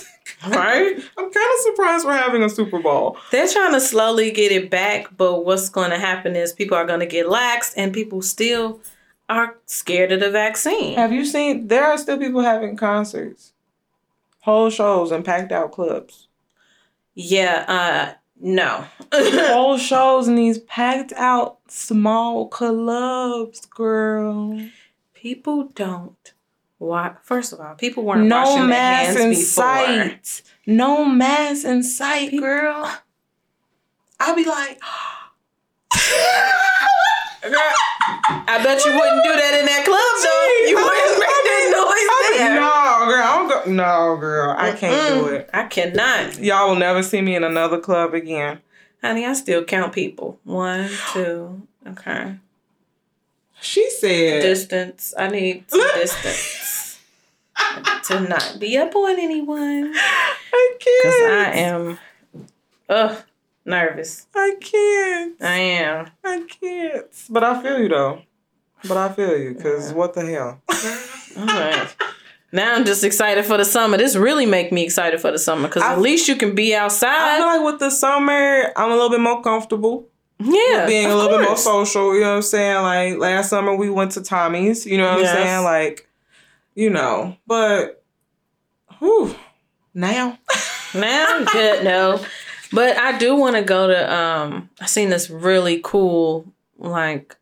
right? 0.48 0.96
I'm 1.16 1.30
kind 1.30 1.50
of 1.54 1.60
surprised 1.62 2.04
we're 2.04 2.16
having 2.16 2.42
a 2.42 2.48
Super 2.48 2.80
Bowl. 2.80 3.16
They're 3.30 3.46
trying 3.48 3.72
to 3.74 3.80
slowly 3.80 4.30
get 4.32 4.50
it 4.50 4.70
back, 4.70 5.16
but 5.16 5.44
what's 5.44 5.68
going 5.68 5.90
to 5.90 5.98
happen 5.98 6.34
is 6.36 6.52
people 6.52 6.76
are 6.76 6.84
going 6.86 7.00
to 7.00 7.06
get 7.06 7.28
lax 7.28 7.72
and 7.74 7.92
people 7.94 8.20
still 8.22 8.80
are 9.28 9.56
scared 9.66 10.12
of 10.12 10.20
the 10.20 10.30
vaccine. 10.30 10.96
Have 10.96 11.12
you 11.12 11.24
seen? 11.24 11.68
There 11.68 11.84
are 11.84 11.96
still 11.98 12.18
people 12.18 12.42
having 12.42 12.76
concerts, 12.76 13.52
whole 14.42 14.70
shows, 14.70 15.10
and 15.10 15.24
packed 15.24 15.52
out 15.52 15.72
clubs. 15.72 16.28
Yeah, 17.14 17.64
uh, 17.68 18.14
no. 18.40 18.84
whole 19.12 19.78
shows 19.78 20.28
in 20.28 20.34
these 20.34 20.58
packed 20.58 21.12
out 21.14 21.58
small 21.68 22.48
clubs, 22.48 23.64
girl. 23.66 24.60
people 25.14 25.64
don't. 25.74 26.32
Why? 26.78 27.14
First 27.22 27.52
of 27.52 27.60
all, 27.60 27.74
people 27.76 28.02
weren't 28.04 28.26
No 28.26 28.40
washing 28.42 28.56
their 28.58 28.66
mask 28.68 29.06
hands 29.06 29.20
in 29.20 29.30
before. 29.30 29.42
sight. 29.44 30.42
No 30.66 31.04
mask 31.06 31.64
in 31.64 31.82
sight, 31.82 32.30
People- 32.30 32.46
girl. 32.48 32.98
I'll 34.20 34.36
be 34.36 34.44
like, 34.44 34.80
Girl, 37.42 37.52
I 38.06 38.60
bet 38.62 38.84
you 38.84 38.92
wouldn't 38.92 39.24
do 39.24 39.32
that 39.32 39.54
in 39.60 39.66
that 39.66 39.84
club, 39.84 40.14
though. 40.22 40.68
You 40.68 40.76
wouldn't 40.76 41.18
make 41.18 41.44
that 41.44 41.64
noise 41.72 42.38
there. 42.38 42.54
no, 42.54 43.06
girl, 43.06 43.22
I 43.22 43.36
don't 43.36 43.48
go. 43.48 43.70
No, 43.72 44.16
girl, 44.18 44.54
I 44.58 44.72
can't 44.72 45.08
do 45.08 45.22
Mm-mm. 45.30 45.32
it. 45.40 45.50
I 45.54 45.64
cannot. 45.64 46.38
Y'all 46.38 46.68
will 46.68 46.76
never 46.76 47.02
see 47.02 47.20
me 47.22 47.34
in 47.36 47.44
another 47.44 47.78
club 47.80 48.12
again. 48.14 48.60
Honey, 49.02 49.24
I 49.26 49.32
still 49.34 49.64
count 49.64 49.92
people. 49.92 50.38
One, 50.44 50.88
two. 51.12 51.66
Okay. 51.86 52.36
She 53.60 53.88
said, 53.90 54.42
Distance. 54.42 55.14
I 55.18 55.28
need 55.28 55.64
some 55.70 55.80
distance. 55.94 57.00
to 58.04 58.20
not 58.20 58.56
be 58.58 58.76
up 58.76 58.94
on 58.94 59.18
anyone. 59.18 59.92
I 59.94 60.76
can't. 60.78 61.02
Because 61.02 61.20
I 61.30 61.50
am 61.60 61.98
ugh 62.88 63.22
nervous. 63.64 64.26
I 64.34 64.54
can't. 64.60 65.42
I 65.42 65.58
am. 65.58 66.06
I 66.24 66.42
can't. 66.60 67.06
But 67.30 67.44
I 67.44 67.62
feel 67.62 67.78
you 67.78 67.88
though. 67.88 68.22
But 68.86 68.96
I 68.96 69.08
feel 69.12 69.36
you 69.38 69.54
because 69.54 69.90
Yeah. 69.90 69.96
what 69.96 70.14
the 70.14 70.24
hell? 70.26 70.60
All 71.38 71.46
right. 71.46 71.88
Now 72.52 72.74
I'm 72.74 72.84
just 72.84 73.02
excited 73.02 73.44
for 73.44 73.56
the 73.56 73.64
summer. 73.64 73.96
This 73.96 74.14
really 74.14 74.46
make 74.46 74.70
me 74.70 74.84
excited 74.84 75.20
for 75.20 75.32
the 75.32 75.38
summer 75.38 75.66
because 75.68 75.82
at 75.82 75.98
least 76.00 76.28
you 76.28 76.36
can 76.36 76.54
be 76.54 76.74
outside. 76.74 77.08
I 77.10 77.38
feel 77.38 77.46
like 77.46 77.72
with 77.72 77.80
the 77.80 77.90
summer, 77.90 78.72
I'm 78.76 78.90
a 78.90 78.94
little 78.94 79.10
bit 79.10 79.20
more 79.20 79.42
comfortable. 79.42 80.08
yeah, 80.38 80.84
being 80.86 81.10
a 81.10 81.16
little 81.16 81.38
bit 81.38 81.46
more 81.46 81.56
social. 81.56 82.14
You 82.14 82.20
know 82.20 82.30
what 82.30 82.36
I'm 82.36 82.42
saying? 82.42 82.82
Like 82.82 83.18
last 83.18 83.50
summer 83.50 83.74
we 83.74 83.88
went 83.90 84.12
to 84.12 84.22
Tommy's. 84.22 84.84
You 84.86 84.98
know 84.98 85.12
what 85.14 85.22
Yes. 85.22 85.36
I'm 85.36 85.42
saying? 85.42 85.64
Like, 85.64 86.08
you 86.76 86.90
know, 86.90 87.36
but 87.46 88.04
whew, 88.98 89.34
now 89.94 90.38
Now 90.94 91.26
I'm 91.30 91.44
good, 91.46 91.82
no. 91.84 92.20
But 92.74 92.96
I 92.96 93.16
do 93.18 93.36
want 93.36 93.56
to 93.56 93.62
go 93.62 93.86
to 93.88 94.14
um 94.14 94.70
I 94.80 94.86
seen 94.86 95.10
this 95.10 95.30
really 95.30 95.80
cool 95.82 96.52
like 96.78 97.36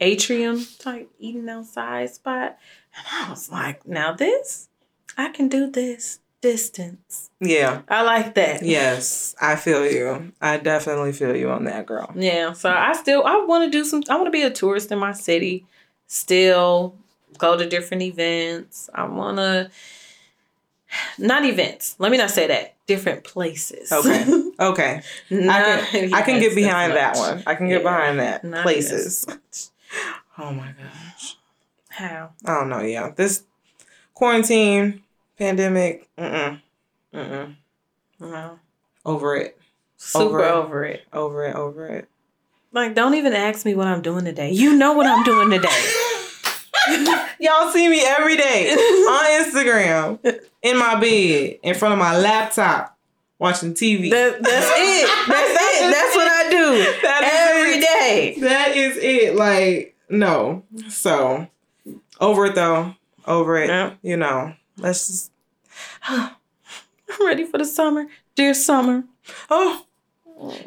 atrium 0.00 0.66
type 0.78 1.10
eating 1.18 1.48
outside 1.48 2.10
spot. 2.10 2.58
And 2.96 3.26
I 3.26 3.30
was 3.30 3.50
like, 3.50 3.86
now 3.86 4.12
this, 4.12 4.68
I 5.16 5.28
can 5.28 5.48
do 5.48 5.70
this 5.70 6.20
distance. 6.40 7.30
yeah, 7.40 7.82
I 7.88 8.02
like 8.02 8.34
that. 8.34 8.62
yes, 8.62 9.34
I 9.40 9.56
feel 9.56 9.90
you. 9.90 10.32
I 10.40 10.58
definitely 10.58 11.12
feel 11.12 11.34
you 11.34 11.50
on 11.50 11.64
that, 11.64 11.86
girl. 11.86 12.12
Yeah. 12.14 12.52
So 12.52 12.70
I 12.70 12.92
still 12.92 13.24
I 13.24 13.44
want 13.44 13.64
to 13.64 13.70
do 13.78 13.84
some 13.84 14.02
I 14.08 14.14
want 14.16 14.26
to 14.26 14.30
be 14.30 14.42
a 14.42 14.50
tourist 14.50 14.92
in 14.92 14.98
my 14.98 15.12
city. 15.12 15.66
Still 16.06 16.94
go 17.38 17.56
to 17.56 17.68
different 17.68 18.02
events. 18.02 18.88
I 18.94 19.04
want 19.04 19.38
to 19.38 19.70
not 21.18 21.44
events. 21.44 21.96
Let 21.98 22.10
me 22.12 22.18
not 22.18 22.30
say 22.30 22.46
that. 22.46 22.76
Different 22.86 23.24
places. 23.24 23.90
Okay. 23.92 24.24
Okay, 24.58 25.02
I 25.30 25.34
Not 25.34 25.80
can 25.88 26.14
I 26.14 26.22
can 26.22 26.40
get 26.40 26.54
behind 26.54 26.92
that 26.94 27.16
one. 27.16 27.42
I 27.46 27.54
can 27.54 27.68
get 27.68 27.82
Yeah, 27.82 27.90
behind 27.90 28.20
that. 28.20 28.42
Places. 28.62 29.26
Oh 30.38 30.50
my 30.52 30.68
gosh. 30.72 31.36
How? 31.90 32.30
I 32.44 32.54
don't 32.54 32.68
know. 32.68 32.80
Yeah, 32.80 33.10
this 33.14 33.42
quarantine 34.14 35.02
pandemic. 35.38 36.08
Mm 36.18 36.60
mm. 37.14 37.56
No. 38.20 38.58
Over 39.04 39.36
it. 39.36 39.58
Super 39.98 40.42
Over 40.42 40.44
over 40.44 40.84
it. 40.84 40.94
it. 41.00 41.06
Over 41.12 41.44
it. 41.46 41.54
Over 41.56 41.86
it. 41.88 42.08
Like, 42.72 42.94
don't 42.94 43.14
even 43.14 43.32
ask 43.32 43.64
me 43.64 43.74
what 43.74 43.86
I'm 43.86 44.02
doing 44.02 44.24
today. 44.24 44.50
You 44.50 44.76
know 44.76 44.92
what 44.92 45.06
I'm 45.06 45.22
doing 45.24 45.50
today. 45.50 45.92
Y'all 47.40 47.70
see 47.70 47.88
me 47.88 48.02
every 48.04 48.36
day 48.36 48.72
on 48.72 49.44
Instagram 49.44 50.40
in 50.62 50.78
my 50.78 50.98
bed 51.00 51.58
in 51.62 51.74
front 51.74 51.92
of 51.92 51.98
my 51.98 52.16
laptop 52.18 52.95
watching 53.38 53.74
TV. 53.74 54.10
That, 54.10 54.42
that's 54.42 54.66
it. 54.76 55.28
That's 55.28 55.50
it. 55.50 55.90
That's 55.90 56.16
what 56.16 56.28
I 56.28 56.50
do 56.50 57.00
That 57.02 57.54
every 57.56 57.80
day. 57.80 58.36
That 58.40 58.76
is 58.76 58.96
it. 58.96 59.34
Like, 59.36 59.96
no. 60.08 60.64
So, 60.88 61.46
over 62.20 62.46
it 62.46 62.54
though. 62.54 62.94
Over 63.26 63.56
it. 63.58 63.68
Yeah. 63.68 63.94
You 64.02 64.16
know, 64.16 64.54
let's 64.78 65.06
just. 65.08 65.32
I'm 66.08 67.26
ready 67.26 67.44
for 67.44 67.58
the 67.58 67.64
summer. 67.64 68.06
Dear 68.34 68.54
summer. 68.54 69.04
Oh, 69.50 69.84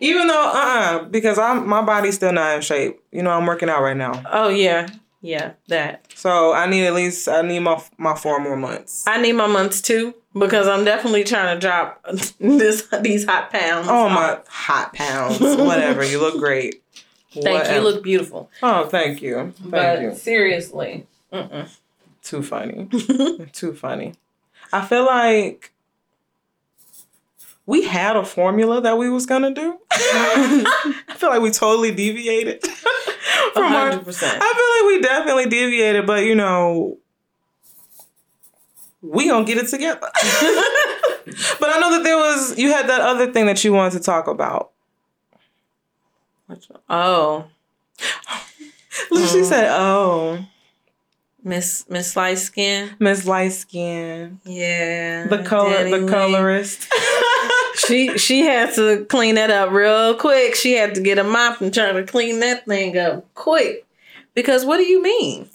even 0.01 0.27
though, 0.27 0.47
uh 0.47 0.51
uh 0.53 1.03
because 1.05 1.37
I'm 1.37 1.67
my 1.67 1.81
body's 1.81 2.15
still 2.15 2.33
not 2.33 2.55
in 2.55 2.61
shape. 2.61 2.99
You 3.11 3.23
know, 3.23 3.31
I'm 3.31 3.45
working 3.45 3.69
out 3.69 3.81
right 3.81 3.95
now. 3.95 4.23
Oh, 4.31 4.49
yeah. 4.49 4.87
Yeah, 5.21 5.53
that. 5.67 6.05
So, 6.15 6.53
I 6.53 6.65
need 6.67 6.85
at 6.85 6.93
least, 6.93 7.27
I 7.27 7.41
need 7.41 7.59
my, 7.59 7.81
my 7.97 8.15
four 8.15 8.39
more 8.39 8.55
months. 8.55 9.05
I 9.07 9.21
need 9.21 9.33
my 9.33 9.47
months 9.47 9.81
too 9.81 10.13
because 10.33 10.67
I'm 10.67 10.85
definitely 10.85 11.23
trying 11.23 11.55
to 11.55 11.59
drop 11.59 12.05
this 12.39 12.87
these 13.01 13.25
hot 13.25 13.51
pounds. 13.51 13.87
Oh, 13.89 14.09
my 14.09 14.39
hot 14.47 14.93
pounds. 14.93 15.39
Whatever. 15.41 16.03
You 16.03 16.19
look 16.19 16.39
great. 16.39 16.83
Thank 17.33 17.45
you. 17.45 17.51
Whatever. 17.51 17.75
You 17.75 17.81
look 17.81 18.03
beautiful. 18.03 18.49
Oh, 18.63 18.87
thank 18.87 19.21
you. 19.21 19.53
Thank 19.57 19.71
but 19.71 20.01
you. 20.01 20.15
seriously. 20.15 21.05
Mm-mm. 21.31 21.69
Too 22.23 22.41
funny. 22.41 22.87
Too 23.53 23.73
funny. 23.73 24.13
I 24.71 24.85
feel 24.85 25.05
like 25.05 25.73
we 27.65 27.83
had 27.83 28.15
a 28.15 28.25
formula 28.25 28.81
that 28.81 28.97
we 28.97 29.09
was 29.09 29.25
gonna 29.25 29.53
do. 29.53 29.79
I 29.91 31.15
feel 31.17 31.29
like 31.29 31.41
we 31.41 31.51
totally 31.51 31.91
deviated 31.91 32.63
from. 33.53 33.73
I 33.73 33.91
100%. 33.91 34.37
I 34.41 34.53
feel 34.53 34.87
like 34.87 34.95
we 34.95 35.01
definitely 35.01 35.45
deviated, 35.47 36.05
but 36.05 36.23
you 36.23 36.35
know, 36.35 36.97
we 39.01 39.27
gonna 39.27 39.45
get 39.45 39.57
it 39.57 39.67
together. 39.67 39.99
but 41.59 41.69
I 41.69 41.79
know 41.79 41.91
that 41.97 42.01
there 42.03 42.17
was 42.17 42.57
you 42.57 42.71
had 42.71 42.87
that 42.89 43.01
other 43.01 43.31
thing 43.31 43.45
that 43.45 43.63
you 43.63 43.73
wanted 43.73 43.97
to 43.97 44.03
talk 44.03 44.27
about 44.27 44.71
Oh, 46.89 47.45
She 49.11 49.43
said, 49.43 49.69
"Oh, 49.71 50.39
Miss 51.43 51.85
Miss 51.89 52.15
Light 52.15 52.39
Skin. 52.39 52.95
Miss 52.99 53.25
Light 53.25 53.53
Skin, 53.53 54.39
Yeah, 54.43 55.27
the 55.27 55.43
color, 55.43 55.89
the 55.89 56.07
colorist." 56.09 56.87
She 57.89 58.19
she 58.19 58.41
had 58.41 58.75
to 58.75 59.03
clean 59.05 59.33
that 59.33 59.49
up 59.49 59.71
real 59.71 60.13
quick. 60.13 60.53
She 60.53 60.73
had 60.73 60.93
to 60.93 61.01
get 61.01 61.17
a 61.17 61.23
mop 61.23 61.59
and 61.59 61.73
try 61.73 61.91
to 61.91 62.03
clean 62.03 62.39
that 62.39 62.65
thing 62.67 62.95
up 62.95 63.25
quick. 63.33 63.83
Because 64.35 64.63
what 64.63 64.77
do 64.77 64.83
you 64.83 65.01
mean? 65.01 65.49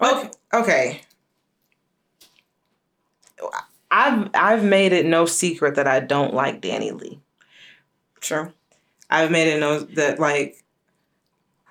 okay. 0.00 0.30
okay. 0.54 1.00
I've 3.90 4.30
I've 4.32 4.62
made 4.62 4.92
it 4.92 5.06
no 5.06 5.26
secret 5.26 5.74
that 5.74 5.88
I 5.88 5.98
don't 5.98 6.34
like 6.34 6.62
Dani 6.62 6.98
Leigh. 6.98 7.18
True. 8.20 8.52
I've 9.10 9.32
made 9.32 9.48
it 9.52 9.58
no 9.58 9.80
that 9.80 10.20
like 10.20 10.62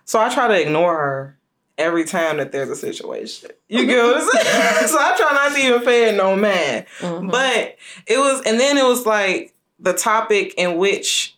so 0.03 0.19
I 0.19 0.33
try 0.33 0.49
to 0.49 0.61
ignore 0.61 0.93
her 0.93 1.36
every 1.77 2.03
time 2.05 2.37
that 2.37 2.51
there's 2.51 2.69
a 2.69 2.75
situation. 2.75 3.51
You 3.67 3.85
get 3.85 4.03
what 4.03 4.17
I'm 4.17 4.29
saying? 4.29 4.87
so 4.87 4.97
I 4.99 5.15
try 5.17 5.31
not 5.33 5.53
to 5.55 5.59
even 5.59 5.81
pay 5.81 6.09
it 6.09 6.15
no 6.15 6.35
man. 6.35 6.85
Mhm. 6.99 7.31
But 7.31 7.75
it 8.07 8.17
was 8.17 8.41
and 8.45 8.59
then 8.59 8.77
it 8.77 8.85
was 8.85 9.05
like 9.05 9.53
the 9.79 9.93
topic 9.93 10.53
in 10.57 10.77
which 10.77 11.37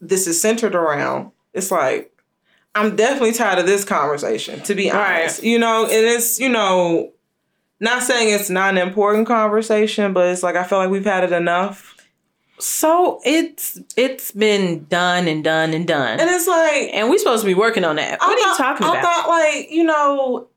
this 0.00 0.26
is 0.26 0.40
centered 0.40 0.74
around. 0.74 1.32
It's 1.54 1.70
like 1.70 2.12
I'm 2.74 2.94
definitely 2.96 3.32
tired 3.32 3.58
of 3.58 3.66
this 3.66 3.84
conversation, 3.84 4.60
to 4.64 4.74
be 4.74 4.90
Right. 4.90 5.22
honest. 5.22 5.42
You 5.42 5.58
know, 5.58 5.84
and 5.84 5.92
it's, 5.92 6.38
you 6.38 6.48
know, 6.48 7.12
not 7.80 8.02
saying 8.02 8.32
it's 8.34 8.50
not 8.50 8.70
an 8.70 8.78
important 8.78 9.26
conversation, 9.26 10.12
but 10.12 10.28
it's 10.28 10.42
like 10.42 10.54
I 10.54 10.64
feel 10.64 10.78
like 10.78 10.90
we've 10.90 11.04
had 11.04 11.24
it 11.24 11.32
enough. 11.32 11.96
So 12.58 13.20
it's 13.24 13.78
it's 13.96 14.30
been 14.32 14.84
done 14.86 15.28
and 15.28 15.42
done 15.44 15.72
and 15.74 15.86
done. 15.86 16.18
And 16.20 16.28
it's 16.30 16.46
like 16.46 16.90
And 16.92 17.08
we're 17.10 17.18
supposed 17.18 17.42
to 17.42 17.46
be 17.46 17.54
working 17.54 17.84
on 17.84 17.96
that. 17.96 18.20
What 18.20 18.28
I 18.28 18.32
are 18.32 18.36
you 18.38 18.44
thought- 18.44 18.58
talking 18.78 18.86
I 18.86 19.00
thought 19.02 19.28
like, 19.28 19.70
you 19.70 19.84
know, 19.84 20.48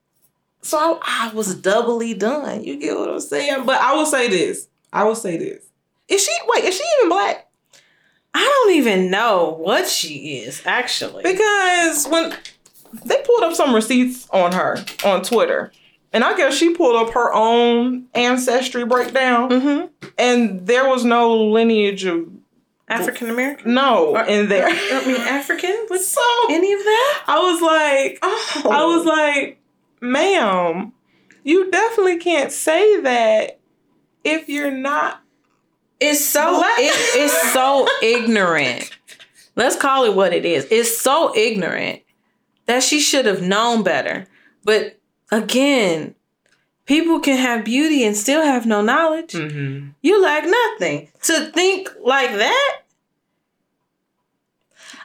so 0.61 0.77
I, 1.01 1.29
I 1.29 1.33
was 1.33 1.55
doubly 1.55 2.13
done. 2.13 2.63
You 2.63 2.77
get 2.79 2.97
what 2.97 3.09
I'm 3.09 3.19
saying? 3.19 3.65
But 3.65 3.79
I 3.81 3.93
will 3.95 4.05
say 4.05 4.27
this. 4.29 4.67
I 4.93 5.03
will 5.03 5.15
say 5.15 5.37
this. 5.37 5.63
Is 6.07 6.23
she 6.23 6.31
wait, 6.47 6.65
is 6.65 6.75
she 6.75 6.83
even 6.99 7.09
black? 7.09 7.47
I 8.33 8.39
don't 8.43 8.75
even 8.75 9.09
know 9.11 9.55
what 9.59 9.87
she 9.87 10.37
is 10.39 10.61
actually. 10.65 11.23
Because 11.23 12.07
when 12.07 12.33
they 13.05 13.21
pulled 13.25 13.43
up 13.43 13.53
some 13.55 13.73
receipts 13.75 14.27
on 14.31 14.51
her 14.53 14.77
on 15.05 15.21
Twitter, 15.21 15.71
and 16.13 16.23
I 16.23 16.35
guess 16.35 16.53
she 16.55 16.73
pulled 16.73 16.95
up 16.95 17.13
her 17.13 17.33
own 17.33 18.07
ancestry 18.13 18.85
breakdown, 18.85 19.49
mm-hmm. 19.49 20.07
and 20.17 20.65
there 20.67 20.87
was 20.89 21.05
no 21.05 21.35
lineage 21.45 22.05
of 22.05 22.27
African 22.87 23.29
American. 23.29 23.73
no 23.73 24.15
Or- 24.17 24.25
in 24.25 24.49
there. 24.49 24.67
I 24.67 25.05
mean 25.05 25.15
African? 25.21 25.85
What's 25.87 26.07
so 26.07 26.21
any 26.49 26.73
of 26.73 26.79
that? 26.79 27.23
I 27.27 27.39
was 27.39 27.61
like, 27.61 28.19
Oh, 28.21 28.69
I 28.69 28.83
was 28.85 29.05
like, 29.05 29.61
ma'am, 30.01 30.91
you 31.43 31.71
definitely 31.71 32.17
can't 32.17 32.51
say 32.51 32.99
that 33.01 33.59
if 34.23 34.49
you're 34.49 34.71
not. 34.71 35.21
It's 36.01 36.23
so 36.25 36.61
it, 36.63 36.93
it's 37.15 37.53
so 37.53 37.87
ignorant. 38.03 38.91
Let's 39.55 39.75
call 39.75 40.03
it 40.05 40.15
what 40.15 40.33
it 40.33 40.45
is. 40.45 40.67
It's 40.71 40.97
so 40.97 41.35
ignorant 41.35 42.01
that 42.65 42.83
she 42.83 42.99
should 42.99 43.25
have 43.25 43.41
known 43.41 43.83
better. 43.83 44.25
But 44.63 44.99
again, 45.31 46.15
people 46.85 47.19
can 47.19 47.37
have 47.37 47.65
beauty 47.65 48.03
and 48.03 48.15
still 48.15 48.43
have 48.43 48.65
no 48.65 48.81
knowledge. 48.81 49.33
Mm-hmm. 49.33 49.89
You 50.01 50.21
lack 50.21 50.45
nothing. 50.45 51.09
To 51.23 51.51
think 51.51 51.89
like 52.03 52.31
that, 52.33 52.81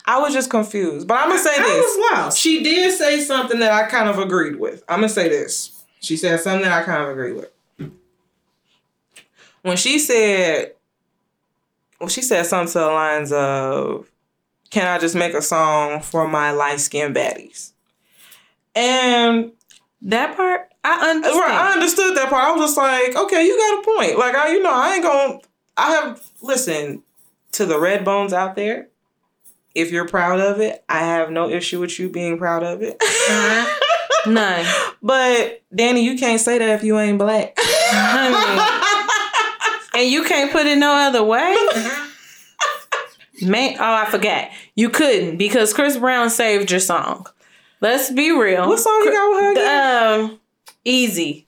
I 0.04 0.20
was 0.20 0.32
just 0.32 0.50
confused, 0.50 1.08
but 1.08 1.14
I'm 1.14 1.28
gonna 1.28 1.40
say 1.40 1.56
this. 1.56 1.98
I 1.98 2.10
lost. 2.14 2.38
She 2.38 2.62
did 2.62 2.96
say 2.96 3.20
something 3.20 3.58
that 3.60 3.72
I 3.72 3.88
kind 3.88 4.08
of 4.08 4.18
agreed 4.18 4.56
with. 4.56 4.84
I'm 4.88 4.98
gonna 4.98 5.08
say 5.08 5.28
this. 5.28 5.84
She 6.00 6.16
said 6.16 6.40
something 6.40 6.62
that 6.62 6.72
I 6.72 6.84
kind 6.84 7.02
of 7.02 7.08
agree 7.08 7.32
with. 7.32 7.50
When 9.62 9.76
she 9.76 9.98
said, 9.98 10.74
well, 11.98 12.08
she 12.08 12.22
said 12.22 12.46
something 12.46 12.72
to 12.72 12.78
the 12.78 12.86
lines 12.86 13.32
of, 13.32 14.08
"Can 14.70 14.86
I 14.86 14.98
just 14.98 15.16
make 15.16 15.34
a 15.34 15.42
song 15.42 16.00
for 16.02 16.28
my 16.28 16.52
light 16.52 16.78
skinned 16.78 17.16
baddies?" 17.16 17.72
And 18.76 19.50
That 20.02 20.36
part, 20.36 20.72
I 20.84 21.10
understand. 21.10 21.40
right, 21.40 21.50
I 21.50 21.72
understood 21.72 22.16
that 22.16 22.28
part. 22.28 22.44
I 22.44 22.52
was 22.52 22.60
just 22.60 22.76
like, 22.76 23.16
okay, 23.16 23.44
you 23.46 23.56
got 23.56 23.80
a 23.80 23.96
point. 23.96 24.18
Like, 24.18 24.34
I, 24.34 24.52
you 24.52 24.62
know, 24.62 24.72
I 24.72 24.94
ain't 24.94 25.02
gonna. 25.02 25.38
I 25.76 25.90
have 25.92 26.22
listen 26.42 27.02
to 27.52 27.66
the 27.66 27.78
red 27.78 28.04
bones 28.04 28.32
out 28.32 28.56
there. 28.56 28.88
If 29.74 29.90
you're 29.92 30.08
proud 30.08 30.40
of 30.40 30.60
it, 30.60 30.84
I 30.88 31.00
have 31.00 31.30
no 31.30 31.50
issue 31.50 31.80
with 31.80 31.98
you 31.98 32.08
being 32.08 32.38
proud 32.38 32.62
of 32.62 32.82
it. 32.82 32.96
Uh-huh. 33.00 33.80
None. 34.30 34.66
But 35.02 35.62
Dani, 35.74 36.02
you 36.02 36.18
can't 36.18 36.40
say 36.40 36.58
that 36.58 36.68
if 36.70 36.82
you 36.82 36.98
ain't 36.98 37.18
black. 37.18 37.56
And 39.96 40.10
you 40.10 40.24
can't 40.24 40.52
put 40.52 40.66
it 40.66 40.76
no 40.76 40.92
other 40.92 41.24
way. 41.24 41.56
Man, 43.42 43.76
oh, 43.78 43.94
I 43.94 44.06
forgot. 44.10 44.50
You 44.74 44.90
couldn't 44.90 45.38
because 45.38 45.72
Chris 45.72 45.96
Brown 45.96 46.28
saved 46.28 46.70
your 46.70 46.80
song. 46.80 47.26
Let's 47.86 48.10
be 48.10 48.32
real. 48.32 48.68
what 48.68 48.80
song 48.80 49.00
you 49.04 49.12
got 49.12 49.30
with 49.30 49.40
her 49.40 49.52
again? 49.52 50.20
Um, 50.30 50.40
easy. 50.84 51.46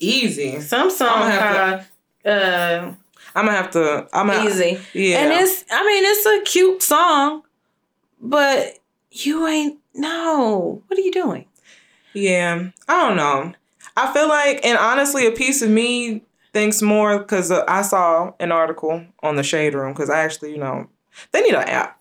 Easy. 0.00 0.58
Some 0.62 0.90
song 0.90 1.30
called 1.30 1.82
uh, 2.24 2.94
I'm 3.34 3.44
gonna 3.44 3.52
have 3.52 3.70
to. 3.72 4.08
I'm 4.14 4.28
gonna. 4.28 4.48
easy. 4.48 4.80
Yeah. 4.94 5.18
And 5.18 5.32
it's, 5.34 5.66
I 5.70 5.84
mean, 5.84 6.02
it's 6.06 6.26
a 6.26 6.50
cute 6.50 6.82
song, 6.82 7.42
but 8.18 8.78
you 9.10 9.46
ain't. 9.46 9.78
No, 9.94 10.82
what 10.86 10.98
are 10.98 11.02
you 11.02 11.12
doing? 11.12 11.44
Yeah, 12.14 12.70
I 12.88 13.06
don't 13.06 13.16
know. 13.18 13.52
I 13.98 14.10
feel 14.14 14.28
like, 14.28 14.64
and 14.64 14.78
honestly, 14.78 15.26
a 15.26 15.32
piece 15.32 15.60
of 15.60 15.68
me 15.68 16.22
thinks 16.54 16.80
more 16.80 17.18
because 17.18 17.50
uh, 17.50 17.64
I 17.68 17.82
saw 17.82 18.32
an 18.40 18.50
article 18.50 19.04
on 19.22 19.36
the 19.36 19.42
Shade 19.42 19.74
Room 19.74 19.92
because 19.92 20.08
I 20.08 20.20
actually, 20.20 20.52
you 20.52 20.58
know, 20.58 20.88
they 21.32 21.42
need 21.42 21.54
an 21.54 21.68
app. 21.68 21.97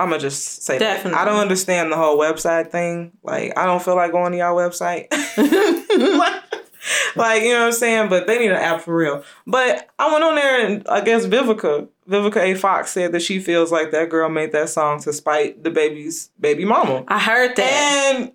I'm 0.00 0.08
gonna 0.10 0.20
just 0.20 0.62
say 0.62 0.78
that. 0.78 1.06
I 1.06 1.24
don't 1.24 1.38
understand 1.40 1.92
the 1.92 1.96
whole 1.96 2.18
website 2.18 2.70
thing. 2.70 3.12
Like, 3.22 3.56
I 3.56 3.66
don't 3.66 3.82
feel 3.82 3.96
like 3.96 4.12
going 4.12 4.32
to 4.32 4.38
y'all 4.38 4.56
website. 4.56 5.06
like, 7.16 7.42
you 7.42 7.52
know 7.52 7.60
what 7.60 7.66
I'm 7.66 7.72
saying? 7.72 8.08
But 8.08 8.26
they 8.26 8.38
need 8.38 8.50
an 8.50 8.56
app 8.56 8.80
for 8.82 8.94
real. 8.96 9.22
But 9.46 9.88
I 9.98 10.10
went 10.10 10.24
on 10.24 10.34
there 10.34 10.66
and 10.66 10.86
I 10.88 11.00
guess 11.02 11.26
Vivica, 11.26 11.88
Vivica 12.08 12.36
A. 12.38 12.54
Fox 12.54 12.90
said 12.92 13.12
that 13.12 13.20
she 13.20 13.38
feels 13.38 13.70
like 13.70 13.90
that 13.90 14.08
girl 14.08 14.28
made 14.28 14.52
that 14.52 14.68
song 14.70 15.00
to 15.02 15.12
spite 15.12 15.62
the 15.62 15.70
baby's 15.70 16.30
baby 16.40 16.64
mama. 16.64 17.04
I 17.08 17.18
heard 17.18 17.56
that. 17.56 18.14
And 18.16 18.32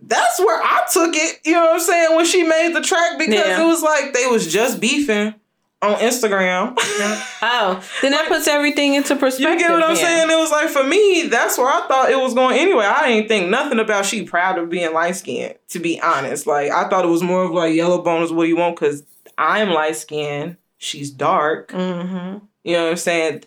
that's 0.00 0.38
where 0.38 0.60
I 0.62 0.86
took 0.92 1.14
it, 1.14 1.40
you 1.44 1.52
know 1.52 1.60
what 1.66 1.74
I'm 1.74 1.80
saying, 1.80 2.16
when 2.16 2.26
she 2.26 2.42
made 2.42 2.74
the 2.74 2.82
track 2.82 3.18
because 3.18 3.34
Yeah. 3.34 3.62
it 3.62 3.66
was 3.66 3.82
like 3.82 4.12
they 4.14 4.26
was 4.26 4.50
just 4.52 4.80
beefing 4.80 5.34
on 5.86 6.00
Instagram. 6.00 6.74
oh, 7.42 7.82
then 8.02 8.12
that 8.12 8.28
puts 8.28 8.48
everything 8.48 8.94
into 8.94 9.16
perspective. 9.16 9.40
you 9.40 9.46
perspective. 9.46 9.68
get 9.68 9.72
what 9.72 9.82
I'm 9.82 9.94
then. 9.96 10.04
saying? 10.04 10.30
It 10.30 10.40
was 10.40 10.50
like 10.50 10.68
for 10.68 10.84
me, 10.84 11.28
that's 11.28 11.58
where 11.58 11.68
I 11.68 11.86
thought 11.86 12.10
it 12.10 12.18
was 12.18 12.34
going 12.34 12.58
anyway. 12.58 12.84
I 12.84 13.08
didn't 13.08 13.28
think 13.28 13.48
nothing 13.48 13.78
about 13.78 14.06
she 14.06 14.24
proud 14.24 14.58
of 14.58 14.68
being 14.68 14.92
light 14.92 15.16
skinned, 15.16 15.56
to 15.68 15.78
be 15.78 16.00
honest. 16.00 16.46
Like 16.46 16.70
I 16.70 16.88
thought 16.88 17.04
it 17.04 17.08
was 17.08 17.22
more 17.22 17.44
of 17.44 17.52
like 17.52 17.74
yellow 17.74 18.02
bone 18.02 18.22
is 18.22 18.32
what 18.32 18.48
you 18.48 18.56
want 18.56 18.76
because 18.76 19.02
I'm 19.38 19.70
light 19.70 19.96
skinned, 19.96 20.56
she's 20.78 21.10
dark. 21.10 21.72
Mm-hmm. 21.72 22.44
You 22.64 22.72
know 22.72 22.84
what 22.84 22.90
I'm 22.90 22.96
saying? 22.96 23.44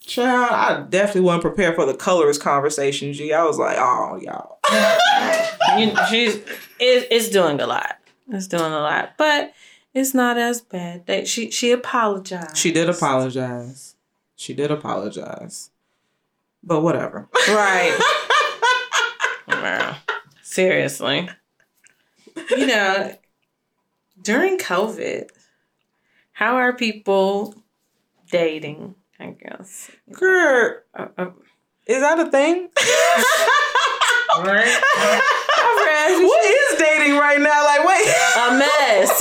Child, 0.00 0.52
I 0.52 0.86
definitely 0.88 1.20
wasn't 1.22 1.42
prepared 1.42 1.74
for 1.74 1.84
the 1.84 1.94
colors 1.94 2.38
conversation, 2.38 3.12
G. 3.12 3.32
I 3.34 3.44
was 3.44 3.58
like, 3.58 3.76
oh, 3.78 4.18
y'all. 4.22 4.58
You, 5.76 5.94
she's 6.08 6.36
it, 6.80 7.08
it's 7.10 7.28
doing 7.28 7.60
a 7.60 7.66
lot. 7.66 7.98
It's 8.30 8.46
doing 8.46 8.72
a 8.72 8.80
lot, 8.80 9.12
but 9.18 9.52
it's 9.98 10.14
not 10.14 10.38
as 10.38 10.60
bad. 10.60 11.06
That 11.06 11.26
she 11.28 11.50
she 11.50 11.72
apologized. 11.72 12.56
She 12.56 12.72
did 12.72 12.88
apologize. 12.88 13.96
She 14.36 14.54
did 14.54 14.70
apologize. 14.70 15.70
But 16.62 16.80
whatever. 16.82 17.28
Right. 17.48 17.96
Wow. 19.48 19.96
Seriously. 20.42 21.28
You 22.50 22.66
know, 22.66 23.14
during 24.22 24.58
COVID, 24.58 25.30
how 26.32 26.56
are 26.56 26.74
people 26.74 27.54
dating? 28.30 28.94
I 29.18 29.30
guess. 29.30 29.90
Girl, 30.12 30.76
Uh, 30.94 31.06
uh, 31.16 31.30
is 31.86 32.00
that 32.02 32.20
a 32.20 32.30
thing? 32.30 32.68
Right. 34.38 34.80
what 36.22 36.44
is 36.44 36.78
dating 36.78 37.16
right 37.16 37.40
now? 37.40 37.64
Like, 37.64 37.84
wait. 37.84 38.06
a 38.36 38.58
mess. 38.58 39.20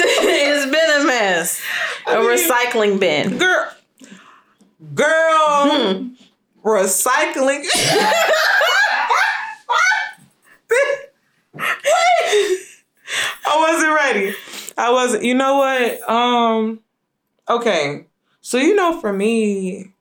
I 2.07 2.19
mean- 2.19 2.27
recycling 2.27 2.99
bin. 2.99 3.37
Girl. 3.37 3.71
Girl. 4.93 5.69
Hmm. 5.69 6.07
Recycling. 6.63 7.63
I 13.45 13.57
wasn't 13.57 13.93
ready. 13.93 14.35
I 14.77 14.91
wasn't. 14.91 15.23
You 15.23 15.33
know 15.35 15.57
what? 15.57 16.09
Um. 16.09 16.79
Okay. 17.49 18.05
So 18.41 18.57
you 18.57 18.75
know, 18.75 18.99
for 18.99 19.11
me, 19.13 19.93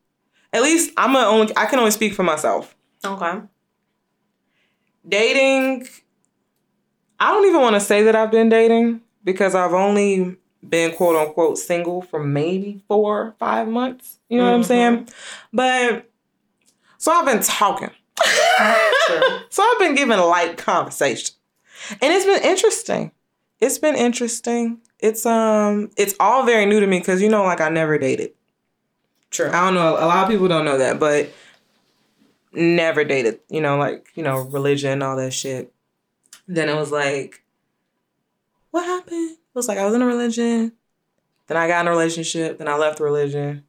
at 0.52 0.62
least 0.62 0.92
I'm 0.96 1.14
a 1.16 1.20
only 1.20 1.52
I 1.56 1.66
can 1.66 1.78
only 1.78 1.90
speak 1.90 2.14
for 2.14 2.22
myself. 2.22 2.76
Okay. 3.04 3.40
Dating 5.08 5.86
I 7.18 7.32
don't 7.32 7.46
even 7.46 7.60
want 7.60 7.74
to 7.74 7.80
say 7.80 8.02
that 8.02 8.14
I've 8.16 8.30
been 8.30 8.48
dating 8.48 9.00
because 9.24 9.54
I've 9.54 9.72
only 9.72 10.36
been 10.68 10.92
quote 10.94 11.16
unquote 11.16 11.58
single 11.58 12.02
for 12.02 12.22
maybe 12.22 12.82
four, 12.88 13.34
five 13.38 13.68
months. 13.68 14.18
You 14.28 14.38
know 14.38 14.44
what 14.44 14.54
I'm 14.54 14.60
Mhm. 14.62 14.66
saying? 14.66 15.08
But 15.52 16.10
so 16.98 17.12
I've 17.12 17.26
been 17.26 17.40
talking. 17.42 17.90
so 19.50 19.62
I've 19.62 19.78
been 19.78 19.94
giving 19.94 20.18
light 20.18 20.56
conversation. 20.56 21.34
And 22.02 22.12
it's 22.12 22.24
been 22.24 22.42
interesting. 22.42 23.12
It's 23.60 23.78
been 23.78 23.94
interesting. 23.94 24.80
It's 24.98 25.24
um 25.26 25.90
it's 25.96 26.14
all 26.18 26.44
very 26.44 26.66
new 26.66 26.80
to 26.80 26.86
me 26.86 26.98
because 26.98 27.20
you 27.22 27.28
know 27.28 27.44
like 27.44 27.60
I 27.60 27.68
never 27.68 27.98
dated. 27.98 28.32
True. 29.30 29.48
I 29.48 29.64
don't 29.66 29.74
know, 29.74 29.94
a 29.94 30.06
lot 30.06 30.24
of 30.24 30.30
people 30.30 30.48
don't 30.48 30.64
know 30.64 30.78
that, 30.78 30.98
but 30.98 31.28
never 32.52 33.04
dated, 33.04 33.40
you 33.50 33.60
know, 33.60 33.76
like, 33.76 34.06
you 34.14 34.22
know, 34.22 34.38
religion, 34.38 35.02
all 35.02 35.16
that 35.16 35.32
shit. 35.32 35.72
Then 36.48 36.68
it 36.70 36.76
was 36.76 36.90
like, 36.92 37.42
what 38.70 38.84
happened? 38.86 39.36
It 39.56 39.58
was 39.58 39.68
like 39.68 39.78
I 39.78 39.86
was 39.86 39.94
in 39.94 40.02
a 40.02 40.06
religion, 40.06 40.72
then 41.46 41.56
I 41.56 41.66
got 41.66 41.80
in 41.80 41.86
a 41.88 41.90
relationship, 41.90 42.58
then 42.58 42.68
I 42.68 42.76
left 42.76 43.00
religion. 43.00 43.64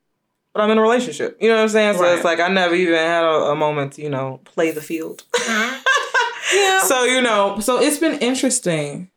But 0.51 0.61
I'm 0.63 0.69
in 0.71 0.77
a 0.77 0.81
relationship. 0.81 1.37
You 1.39 1.47
know 1.47 1.55
what 1.55 1.61
I'm 1.61 1.69
saying? 1.69 1.93
So 1.95 2.01
Right. 2.01 2.15
it's 2.15 2.25
like 2.25 2.41
I 2.41 2.49
never 2.49 2.75
even 2.75 2.95
had 2.95 3.23
a, 3.23 3.51
a 3.51 3.55
moment 3.55 3.93
to, 3.93 4.01
you 4.01 4.09
know, 4.09 4.41
play 4.43 4.71
the 4.71 4.81
field. 4.81 5.23
Mm-hmm. 5.31 5.83
Yeah. 6.53 6.79
So, 6.81 7.03
you 7.05 7.21
know, 7.21 7.59
so 7.59 7.79
it's 7.81 7.97
been 7.99 8.19
interesting. 8.19 9.09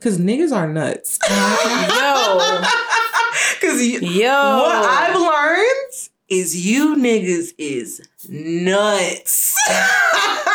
Cause 0.00 0.18
niggas 0.18 0.50
are 0.54 0.66
nuts. 0.66 1.18
Uh-huh. 1.22 2.64
Yo. 3.60 3.68
Cause 3.68 3.82
you, 3.82 4.00
Yo. 4.00 4.28
what 4.28 4.76
I've 4.76 5.14
learned 5.14 5.92
is 6.28 6.66
you 6.66 6.96
niggas 6.96 7.52
is 7.58 8.00
nuts. 8.28 9.56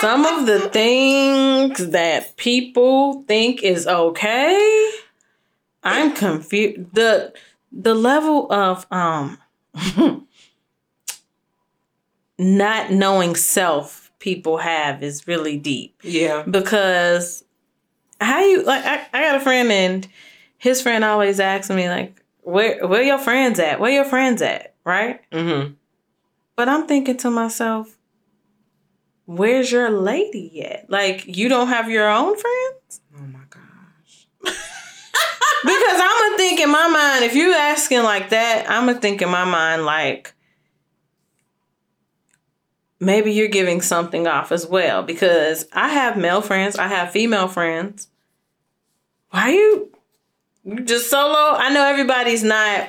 Some 0.00 0.24
of 0.26 0.46
the 0.46 0.60
things 0.68 1.88
that 1.90 2.36
people 2.36 3.24
think 3.26 3.62
is 3.62 3.86
okay, 3.86 4.90
I'm 5.82 6.14
confused. 6.14 6.94
The 6.94 7.32
the 7.72 7.94
level 7.94 8.50
of 8.52 8.86
um 8.90 9.38
not 12.38 12.90
knowing 12.92 13.34
self 13.34 14.10
people 14.18 14.58
have 14.58 15.02
is 15.02 15.26
really 15.26 15.56
deep. 15.56 15.98
yeah. 16.02 16.42
because 16.48 17.44
how 18.20 18.40
you 18.40 18.62
like 18.64 18.84
I, 18.84 19.06
I 19.12 19.20
got 19.22 19.36
a 19.36 19.40
friend 19.40 19.70
and 19.70 20.08
his 20.58 20.82
friend 20.82 21.04
always 21.04 21.38
asks 21.40 21.70
me 21.70 21.88
like 21.88 22.20
where 22.42 22.84
where 22.86 23.02
your 23.02 23.18
friends 23.18 23.58
at 23.60 23.78
where 23.80 23.92
your 23.92 24.04
friends 24.04 24.42
at 24.42 24.74
right 24.84 25.20
Mm-hmm. 25.30 25.74
but 26.56 26.68
i'm 26.68 26.86
thinking 26.86 27.16
to 27.18 27.30
myself 27.30 27.96
where's 29.30 29.70
your 29.70 29.90
lady 29.90 30.62
at 30.64 30.88
like 30.88 31.36
you 31.36 31.48
don't 31.50 31.68
have 31.68 31.90
your 31.90 32.08
own 32.08 32.34
friends 32.34 33.00
Oh 33.14 33.20
my 33.26 33.40
gosh. 33.50 34.26
because 34.42 36.00
i'm 36.00 36.22
gonna 36.30 36.36
think 36.38 36.60
in 36.60 36.70
my 36.70 36.88
mind 36.88 37.24
if 37.26 37.34
you 37.34 37.52
asking 37.52 38.02
like 38.04 38.30
that 38.30 38.64
i'm 38.70 38.86
gonna 38.86 38.98
think 38.98 39.20
in 39.20 39.28
my 39.28 39.44
mind 39.44 39.84
like 39.84 40.32
maybe 43.00 43.32
you're 43.32 43.48
giving 43.48 43.80
something 43.80 44.26
off 44.26 44.50
as 44.50 44.66
well 44.66 45.02
because 45.02 45.66
i 45.72 45.88
have 45.88 46.16
male 46.16 46.40
friends 46.40 46.76
i 46.78 46.86
have 46.88 47.10
female 47.10 47.48
friends 47.48 48.08
why 49.30 49.50
you 49.50 49.90
you 50.64 50.80
just 50.80 51.10
solo 51.10 51.54
i 51.58 51.70
know 51.72 51.84
everybody's 51.84 52.42
not 52.44 52.88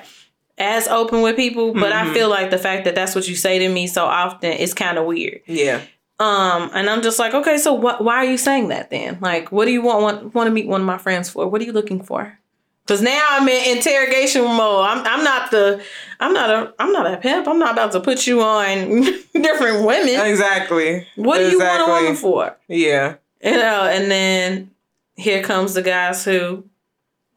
as 0.58 0.88
open 0.88 1.21
with 1.21 1.36
people 1.36 1.73
but 1.73 1.91
i 1.93 2.06
Mhm. 2.06 2.13
feel 2.13 2.30
like 2.30 2.49
the 2.49 2.58
fact 2.58 2.86
that 2.86 2.95
that's 2.95 3.13
what 3.15 3.28
you 3.28 3.36
say 3.36 3.60
to 3.60 3.69
me 3.69 3.88
so 3.88 4.06
often 4.06 4.54
is 4.54 4.73
kind 4.73 4.97
of 4.97 5.06
weird 5.06 5.41
Yeah. 5.45 5.82
Um, 6.19 6.69
and 6.73 6.89
I'm 6.89 7.01
just 7.01 7.17
like, 7.19 7.34
okay, 7.34 7.58
so 7.58 7.73
what? 7.73 8.03
Why 8.03 8.15
are 8.17 8.25
you 8.25 8.38
saying 8.38 8.67
that 8.69 8.89
then? 8.89 9.17
Like, 9.21 9.51
what 9.51 9.65
do 9.65 9.71
you 9.71 9.82
want 9.82 10.01
want, 10.01 10.36
want 10.36 10.47
to 10.47 10.51
meet 10.51 10.67
one 10.67 10.82
of 10.82 10.88
my 10.88 10.97
friends 10.97 11.29
for? 11.29 11.47
What 11.47 11.62
are 11.62 11.65
you 11.65 11.71
looking 11.71 12.03
for? 12.03 12.38
Because 12.86 13.01
now 13.03 13.23
I'm 13.29 13.47
in 13.47 13.77
interrogation 13.77 14.43
mode. 14.43 14.86
I'm 14.86 15.05
I'm 15.05 15.23
not 15.23 15.51
the 15.51 15.82
I'm 16.19 16.34
not 16.34 16.49
a 16.49 16.73
I'm 16.79 16.91
not 16.91 17.05
a 17.12 17.17
pimp. 17.17 17.47
I'm 17.47 17.60
not 17.60 17.73
about 17.73 17.91
to 17.93 17.99
put 17.99 18.25
you 18.27 18.41
on 18.41 19.01
different 19.34 19.86
women. 19.86 20.25
Exactly. 20.25 21.08
What 21.15 21.38
do 21.38 21.49
you 21.49 21.60
want 21.60 21.69
a 21.69 21.84
Exactly. 21.84 21.93
woman 22.03 22.15
for? 22.15 22.58
Yeah. 22.67 23.15
You 23.43 23.51
know, 23.51 23.84
and 23.84 24.10
then 24.12 24.71
here 25.15 25.43
comes 25.43 25.73
the 25.75 25.82
guys 25.84 26.25
who 26.25 26.65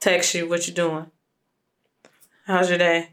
text 0.00 0.34
you, 0.34 0.48
what 0.48 0.66
you 0.66 0.74
doing? 0.74 1.06
How's 2.46 2.68
your 2.68 2.78
day? 2.78 3.10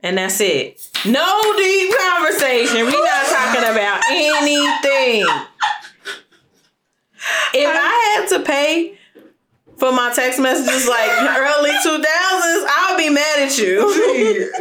And 0.00 0.18
that's 0.18 0.40
it. 0.40 0.88
No 1.04 1.54
deep 1.56 1.94
conversation. 1.96 2.86
we 2.86 2.92
not 2.92 3.26
If 7.54 7.66
I 7.66 8.16
had 8.20 8.28
to 8.36 8.44
pay 8.44 8.98
for 9.78 9.90
my 9.92 10.12
text 10.14 10.38
messages 10.38 10.86
like 10.86 11.10
early 11.10 11.70
2000s, 11.70 12.66
I'll 12.68 12.96
be 12.98 13.08
mad 13.10 13.38
at 13.48 13.58
you. 13.58 14.52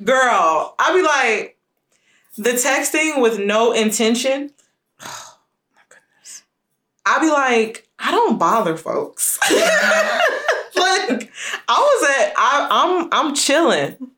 Girl, 0.04 0.74
I'll 0.78 0.94
be 0.94 1.02
like, 1.02 1.58
the 2.36 2.50
texting 2.52 3.20
with 3.20 3.38
no 3.38 3.72
intention. 3.72 4.50
Oh 5.02 5.38
my 5.74 5.82
goodness. 5.88 6.42
I'll 7.06 7.20
be 7.20 7.30
like, 7.30 7.86
I 7.98 8.10
don't 8.10 8.38
bother 8.38 8.76
folks. 8.76 9.38
like, 9.50 11.30
I 11.68 11.78
was 11.78 12.10
at, 12.18 12.32
I, 12.36 12.68
I'm, 12.70 13.08
I'm 13.12 13.34
chilling. 13.34 14.10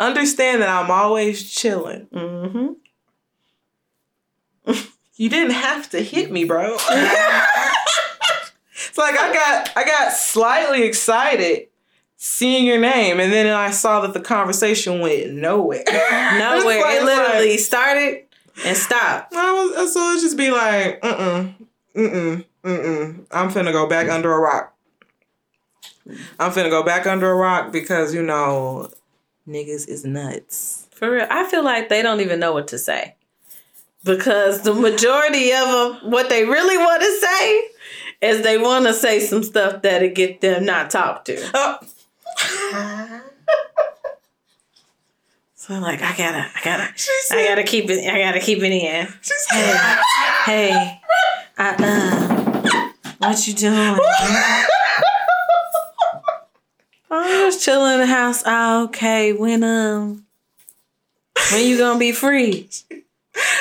Understand 0.00 0.62
that 0.62 0.68
I'm 0.68 0.90
always 0.90 1.48
chilling. 1.50 2.06
hmm 2.12 2.72
You 5.18 5.28
didn't 5.28 5.54
have 5.54 5.90
to 5.90 6.00
hit 6.00 6.30
me, 6.30 6.44
bro. 6.44 6.74
it's 6.74 6.86
like 8.96 9.18
I 9.18 9.32
got 9.32 9.76
I 9.76 9.84
got 9.84 10.12
slightly 10.12 10.84
excited 10.84 11.66
seeing 12.16 12.64
your 12.64 12.78
name, 12.78 13.18
and 13.18 13.32
then 13.32 13.48
I 13.48 13.72
saw 13.72 14.00
that 14.02 14.14
the 14.14 14.20
conversation 14.20 15.00
went 15.00 15.32
nowhere. 15.32 15.82
Nowhere. 15.88 16.80
Like- 16.82 17.00
it 17.00 17.04
literally 17.04 17.58
started 17.58 18.26
and 18.64 18.76
stopped. 18.76 19.34
I 19.34 19.52
was 19.52 19.92
so 19.92 20.12
it 20.12 20.20
just 20.20 20.36
be 20.36 20.52
like, 20.52 21.00
mm 21.00 21.16
mm, 21.16 21.54
mm 21.96 22.12
mm, 22.12 22.44
mm 22.62 22.84
mm. 22.84 23.26
I'm 23.32 23.50
finna 23.50 23.72
go 23.72 23.88
back 23.88 24.08
under 24.08 24.32
a 24.32 24.38
rock. 24.38 24.72
I'm 26.38 26.52
finna 26.52 26.70
go 26.70 26.84
back 26.84 27.08
under 27.08 27.28
a 27.28 27.34
rock 27.34 27.72
because 27.72 28.14
you 28.14 28.22
know, 28.22 28.88
niggas 29.48 29.88
is 29.88 30.04
nuts. 30.04 30.86
For 30.92 31.10
real, 31.10 31.26
I 31.28 31.42
feel 31.50 31.64
like 31.64 31.88
they 31.88 32.02
don't 32.02 32.20
even 32.20 32.38
know 32.38 32.52
what 32.52 32.68
to 32.68 32.78
say 32.78 33.16
because 34.04 34.62
the 34.62 34.74
majority 34.74 35.52
of 35.52 35.66
them, 36.02 36.10
what 36.10 36.28
they 36.28 36.44
really 36.44 36.76
want 36.78 37.02
to 37.02 37.18
say 37.20 37.68
is 38.20 38.42
they 38.42 38.58
want 38.58 38.86
to 38.86 38.94
say 38.94 39.20
some 39.20 39.42
stuff 39.42 39.82
that'll 39.82 40.10
get 40.10 40.40
them 40.40 40.64
not 40.64 40.90
talked 40.90 41.26
to. 41.26 41.50
Oh. 41.54 41.78
So 45.54 45.74
like, 45.80 46.00
I 46.00 46.16
gotta, 46.16 46.50
I 46.54 46.60
gotta, 46.64 46.92
She 46.96 47.10
I 47.30 47.44
gotta 47.46 47.62
keep 47.62 47.90
it, 47.90 48.08
I 48.10 48.18
gotta 48.20 48.40
keep 48.40 48.58
it 48.62 48.72
in. 48.72 49.08
said, 49.20 49.98
Hey, 50.44 51.00
I, 51.58 51.74
uh, 51.78 52.90
what 53.18 53.46
you 53.46 53.52
doing? 53.54 53.98
I'm 57.10 57.50
just 57.50 57.62
chilling 57.64 57.94
in 57.94 58.00
the 58.00 58.06
house. 58.06 58.42
Ah, 58.46 58.82
okay. 58.84 59.32
When 59.32 59.62
um, 59.64 60.24
when 61.52 61.66
you 61.66 61.76
gonna 61.78 61.98
be 61.98 62.12
free? 62.12 62.68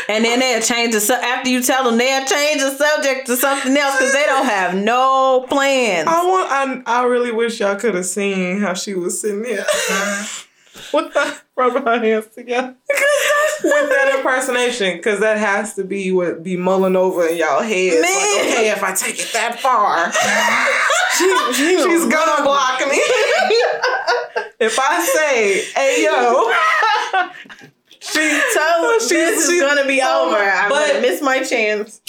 And 0.10 0.24
then 0.26 0.40
they'll 0.40 0.62
change 0.62 0.94
the 0.94 1.00
su- 1.02 1.13
after 1.13 1.50
you 1.50 1.62
tell 1.62 1.84
them 1.84 1.98
they'll 1.98 2.26
change 2.26 2.62
the 2.62 2.72
subject 2.78 3.28
to 3.28 3.36
something 3.38 3.76
else 3.76 3.98
because 3.98 4.13
they 4.13 4.24
don't 4.26 4.46
have 4.46 4.76
no 4.76 5.46
plans. 5.50 6.08
I 6.08 6.26
want. 6.26 6.88
I, 6.88 7.02
I 7.02 7.04
really 7.06 7.32
wish 7.32 7.60
y'all 7.60 7.76
could 7.76 7.96
have 7.96 8.06
seen 8.06 8.60
how 8.60 8.74
she 8.74 8.94
was 8.94 9.20
sitting 9.22 9.42
there 9.44 9.62
uh-huh. 9.62 10.46
with 10.94 11.13
her, 11.13 11.38
rubbing 11.56 11.84
her 11.84 12.00
hands 12.00 12.28
together 12.28 12.76
with 13.63 13.90
that 13.90 14.13
impersonation, 14.18 14.98
because 14.98 15.20
that 15.20 15.38
has 15.38 15.74
to 15.76 15.84
be 15.84 16.12
what 16.12 16.44
be 16.44 16.56
mulling 16.58 16.96
over 16.96 17.28
in 17.28 17.38
y'all 17.38 17.62
heads. 17.62 17.96
Like, 17.96 18.04
Man. 18.04 18.52
okay, 18.52 18.70
if 18.72 18.84
I 18.84 18.94
take 18.94 19.20
it 19.20 19.32
that 19.34 19.60
far, 19.60 20.12
She- 21.18 21.54
she 21.54 21.78
she's 21.78 22.02
gonna 22.06 22.10
gonna 22.12 22.44
block 22.44 22.80
me. 22.88 22.98
if 24.60 24.78
I 24.80 25.04
say, 25.04 25.63
"Hey 25.74 26.04
yo," 26.04 26.52
She 28.18 28.42
told 28.56 29.02
She's- 29.02 29.10
this 29.10 29.50
is 29.50 29.62
gonna 29.62 29.86
be 29.88 30.02
over. 30.02 30.36
I'm 30.38 30.70
But- 30.70 30.88
gonna 30.88 31.02
miss 31.02 31.22
my 31.22 31.44
chance. 31.44 32.02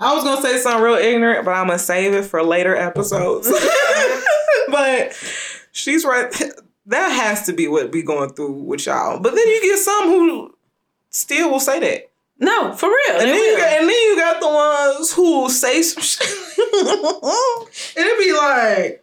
I 0.00 0.14
was 0.14 0.24
gonna 0.24 0.42
say 0.42 0.58
something 0.58 0.82
real 0.82 0.96
ignorant, 0.96 1.44
but 1.44 1.52
I'm 1.52 1.66
gonna 1.68 1.78
save 1.78 2.12
it 2.12 2.24
for 2.24 2.42
later 2.42 2.74
episodes. 2.74 3.48
but 4.68 5.14
she's 5.70 6.04
right. 6.04 6.28
That 6.86 7.08
has 7.10 7.46
to 7.46 7.52
be 7.52 7.68
what 7.68 7.92
be 7.92 8.02
going 8.02 8.30
through 8.32 8.52
with 8.52 8.84
y'all. 8.86 9.20
But 9.20 9.34
then 9.36 9.46
you 9.46 9.62
get 9.62 9.78
some 9.78 10.04
who 10.08 10.54
still 11.10 11.50
will 11.52 11.60
say 11.60 11.78
that. 11.78 12.10
No, 12.40 12.72
for 12.74 12.88
real. 12.88 13.20
And 13.20 13.28
then, 13.28 13.36
you 13.36 13.56
got, 13.56 13.72
and 13.78 13.88
then 13.88 14.02
you 14.08 14.16
got 14.16 14.40
the 14.40 14.48
ones 14.48 15.12
who 15.12 15.48
say 15.48 15.80
some 15.82 16.02
shit. 16.02 16.28
and 16.28 18.06
it 18.06 18.18
be 18.18 18.32
like, 18.32 19.01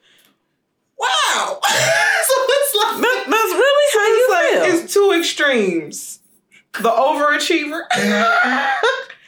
wow. 0.99 1.59
so 1.63 2.33
it's 2.47 2.75
like 2.75 3.01
That, 3.01 3.23
that's 3.27 3.53
really 3.53 3.88
how 3.93 4.07
you 4.07 4.27
like 4.29 4.67
feel. 4.69 4.83
it's 4.83 4.93
two 4.93 5.12
extremes. 5.17 6.19
The 6.73 6.89
overachiever 6.89 7.81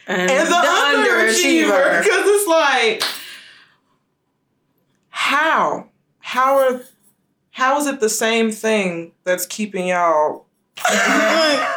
and, 0.08 0.30
and 0.32 0.48
the, 0.48 0.54
underachiever. 0.54 2.04
Because 2.04 2.24
it's 2.26 2.48
like, 2.48 3.04
how? 5.10 5.88
How 6.20 6.58
are 6.60 6.82
how 7.52 7.78
is 7.80 7.88
it 7.88 8.00
the 8.00 8.10
same 8.10 8.52
thing 8.52 9.12
that's 9.24 9.46
keeping 9.46 9.88
y'all 9.88 10.46
I 10.78 11.76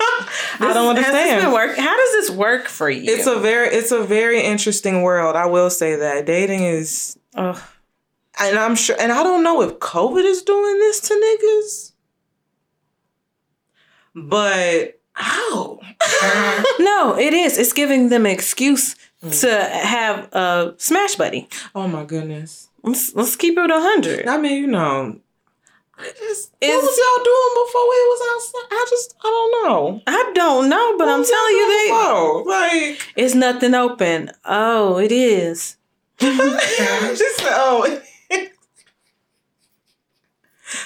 don't 0.61 0.97
understand. 0.97 1.53
work? 1.53 1.77
How 1.77 1.97
does 1.97 2.13
this 2.13 2.31
work 2.31 2.69
for 2.69 2.89
you? 2.89 3.13
It's 3.13 3.27
a 3.27 3.39
very 3.39 3.69
it's 3.69 3.91
a 3.91 4.03
very 4.03 4.41
interesting 4.43 5.03
world. 5.03 5.35
I 5.37 5.47
will 5.47 5.71
say 5.71 5.97
that. 5.97 6.27
Dating 6.27 6.63
is 6.65 7.19
Ugh. 7.35 7.61
And 8.41 8.59
I'm 8.59 8.75
sure 8.77 8.97
and 8.99 9.13
I 9.13 9.23
don't 9.23 9.43
know 9.43 9.61
if 9.63 9.79
COVID 9.79 10.25
is 10.25 10.43
doing 10.43 10.79
this 10.79 11.01
to 11.01 11.15
niggas. 11.15 11.93
But 14.15 15.01
ow. 15.21 15.81
no, 16.79 17.19
it 17.19 17.35
is. 17.35 17.59
It's 17.59 17.73
giving 17.73 18.09
them 18.09 18.27
an 18.27 18.33
excuse 18.33 18.97
Mm. 19.25 19.41
to 19.41 19.49
have 19.87 20.29
a 20.35 20.75
smash 20.77 21.15
buddy. 21.15 21.49
oh 21.75 21.89
my 21.89 22.05
goodness. 22.05 22.69
Let's, 22.83 23.15
let's 23.15 23.37
keep 23.37 23.57
it 23.57 23.71
a 23.71 23.81
hundred. 23.81 24.29
I 24.29 24.37
mean, 24.37 24.61
you 24.61 24.67
know, 24.67 25.19
it 25.99 26.17
just, 26.19 26.53
what 26.61 26.83
was 26.83 26.99
y'all 26.99 27.25
doing 27.25 27.65
before 27.65 27.89
we 27.89 27.97
was 28.05 28.21
outside? 28.35 28.69
I 28.77 28.87
just, 28.91 29.15
I 29.25 29.29
don't 29.29 29.65
know. 29.65 30.03
I 30.07 30.31
don't 30.35 30.69
know, 30.69 30.99
but 30.99 31.07
What 31.07 31.15
I'm 31.15 31.25
telling 31.25 31.57
y'all 31.57 31.69
they 31.69 31.89
before? 31.89 32.45
like, 32.45 33.13
it's 33.17 33.35
nothing 33.35 33.75
open. 33.75 34.31
Oh, 34.45 34.99
it 34.99 35.11
is. 35.11 35.79
she 36.21 36.27
said, 36.27 37.55
"Oh, 37.57 38.01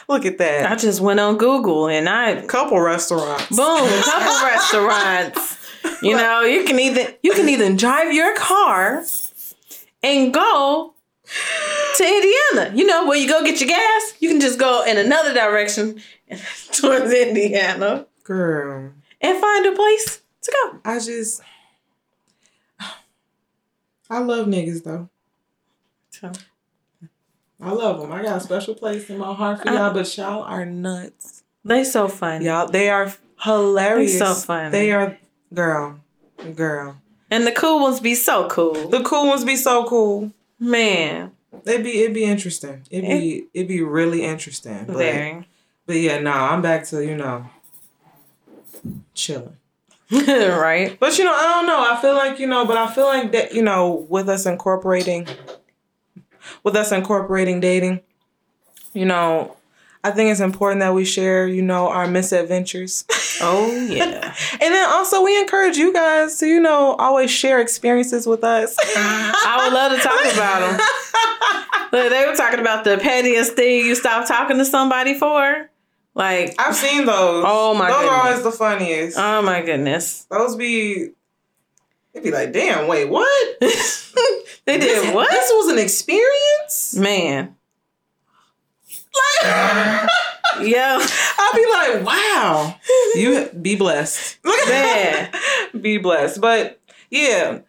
look 0.08 0.24
at 0.26 0.38
that. 0.38 0.70
I 0.70 0.74
just 0.76 1.00
went 1.00 1.20
on 1.20 1.36
Google 1.38 1.88
and 1.88 2.08
I 2.08 2.42
Couple 2.46 2.80
restaurants. 2.80 3.48
boom, 3.48 3.88
couple 4.02 4.46
restaurants. 4.48 5.56
You 6.02 6.16
know, 6.16 6.42
you 6.42 6.64
can 6.64 6.78
either 6.78 7.14
you 7.22 7.32
can 7.32 7.48
either 7.48 7.74
drive 7.74 8.12
your 8.12 8.34
car 8.36 9.04
and 10.02 10.32
go 10.34 10.94
to 11.96 12.04
Indiana. 12.04 12.72
You 12.76 12.86
know, 12.86 13.06
where 13.06 13.18
you 13.18 13.28
go 13.28 13.42
get 13.44 13.60
your 13.60 13.68
gas, 13.68 14.14
you 14.20 14.28
can 14.28 14.40
just 14.40 14.58
go 14.58 14.84
in 14.84 14.96
another 14.98 15.32
direction 15.34 16.00
towards 16.72 17.12
Indiana 17.12 18.06
Girl, 18.24 18.92
and 19.20 19.40
find 19.40 19.66
a 19.66 19.72
place 19.72 20.20
to 20.42 20.52
go. 20.52 20.78
I 20.84 20.98
just, 20.98 21.40
I 24.10 24.18
love 24.20 24.46
niggas 24.46 24.84
though. 24.84 25.08
So, 26.10 26.32
I 27.60 27.72
love 27.72 28.00
them. 28.00 28.12
I 28.12 28.22
got 28.22 28.36
a 28.36 28.40
special 28.40 28.74
place 28.74 29.10
in 29.10 29.18
my 29.18 29.34
heart 29.34 29.62
for 29.62 29.68
y'all, 29.72 29.92
but 29.92 30.16
y'all 30.16 30.42
are 30.42 30.64
nuts. 30.64 31.42
they 31.64 31.84
so 31.84 32.08
funny. 32.08 32.44
Y'all, 32.44 32.68
they 32.68 32.88
are 32.88 33.12
hilarious. 33.42 34.12
They 34.12 34.18
so 34.18 34.34
funny. 34.34 34.70
They 34.70 34.92
are, 34.92 35.18
girl, 35.52 36.00
girl. 36.54 37.00
And 37.30 37.46
the 37.46 37.52
cool 37.52 37.80
ones 37.80 38.00
be 38.00 38.14
so 38.14 38.48
cool. 38.48 38.88
The 38.88 39.02
cool 39.02 39.26
ones 39.26 39.44
be 39.44 39.56
so 39.56 39.84
cool. 39.84 40.32
Man, 40.60 41.32
It'd 41.64 41.84
be 41.84 42.02
it'd 42.02 42.14
be 42.14 42.24
interesting. 42.24 42.82
It'd 42.90 43.08
be 43.08 43.46
it'd 43.54 43.68
be 43.68 43.82
really 43.82 44.22
interesting. 44.22 44.84
But 44.86 44.96
very. 44.96 45.46
but 45.86 45.96
yeah, 45.96 46.20
no, 46.20 46.30
I'm 46.30 46.62
back 46.62 46.84
to 46.86 47.04
you 47.04 47.16
know 47.16 47.46
chilling. 49.14 49.56
right? 50.10 50.98
But 50.98 51.18
you 51.18 51.24
know, 51.24 51.34
I 51.34 51.42
don't 51.42 51.66
know. 51.66 51.80
I 51.80 52.00
feel 52.00 52.14
like 52.14 52.38
you 52.38 52.46
know, 52.46 52.64
but 52.64 52.76
I 52.76 52.92
feel 52.92 53.06
like 53.06 53.32
that 53.32 53.54
you 53.54 53.62
know, 53.62 54.06
with 54.08 54.28
us 54.28 54.46
incorporating, 54.46 55.26
with 56.62 56.76
us 56.76 56.92
incorporating 56.92 57.60
dating, 57.60 58.00
you 58.92 59.04
know, 59.04 59.56
I 60.04 60.12
think 60.12 60.30
it's 60.30 60.40
important 60.40 60.80
that 60.80 60.94
we 60.94 61.04
share 61.04 61.46
you 61.48 61.60
know 61.60 61.88
our 61.88 62.06
misadventures. 62.06 63.04
Oh, 63.40 63.70
yeah. 63.90 64.34
And 64.52 64.74
then 64.74 64.88
also 64.90 65.22
we 65.22 65.38
encourage 65.40 65.76
you 65.76 65.92
guys 65.92 66.38
to, 66.38 66.46
you 66.46 66.60
know, 66.60 66.94
always 66.94 67.30
share 67.30 67.60
experiences 67.60 68.26
with 68.26 68.44
us. 68.44 68.76
I 68.96 69.64
would 69.64 69.74
love 69.74 69.92
to 69.92 69.98
talk 69.98 70.32
about 70.32 70.60
them. 70.60 70.86
Look, 71.92 72.10
they 72.10 72.26
were 72.26 72.34
talking 72.36 72.60
about 72.60 72.84
the 72.84 72.98
pettiest 72.98 73.54
thing 73.54 73.86
you 73.86 73.94
stop 73.94 74.28
talking 74.28 74.58
to 74.58 74.64
somebody 74.64 75.14
for. 75.18 75.68
Like, 76.14 76.54
I've 76.58 76.74
seen 76.74 77.06
those. 77.06 77.44
Oh, 77.46 77.74
my 77.74 77.90
Those 77.90 78.08
are 78.08 78.26
always 78.26 78.42
the 78.42 78.52
funniest. 78.52 79.16
oh 79.18 79.40
my 79.42 79.62
goodness. 79.62 80.26
those 80.30 80.56
be 80.56 81.10
it'd 82.18 82.24
be 82.24 82.30
like, 82.30 82.52
damn, 82.52 82.86
wait, 82.88 83.08
what? 83.08 83.60
they 83.60 83.66
This- 83.68 84.12
did 84.66 85.14
what? 85.14 85.30
This 85.30 85.50
was 85.52 85.68
an 85.72 85.78
experience? 85.78 86.94
Man. 86.96 87.54
Like 89.42 90.10
Yeah. 90.62 90.98
I'd 91.38 91.52
be 91.54 91.98
like, 91.98 92.06
wow. 92.06 92.74
You 93.14 93.48
be 93.60 93.76
blessed. 93.76 94.38
Man. 94.44 95.30
be 95.80 95.98
blessed. 95.98 96.40
But 96.40 96.80
yeah, 97.10 97.60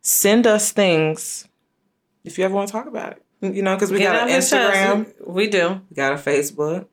send 0.00 0.46
us 0.46 0.72
things 0.72 1.46
if 2.24 2.38
you 2.38 2.44
ever 2.44 2.54
want 2.54 2.68
to 2.68 2.72
talk 2.72 2.86
about 2.86 3.12
it. 3.12 3.22
You 3.54 3.62
know, 3.62 3.76
because 3.76 3.92
we 3.92 3.98
Get 3.98 4.12
got 4.12 4.22
an 4.22 4.28
chest. 4.28 4.52
Instagram, 4.52 5.06
We 5.26 5.48
do. 5.48 5.80
we 5.88 5.94
got 5.94 6.12
a 6.12 6.16
Facebook. 6.16 6.86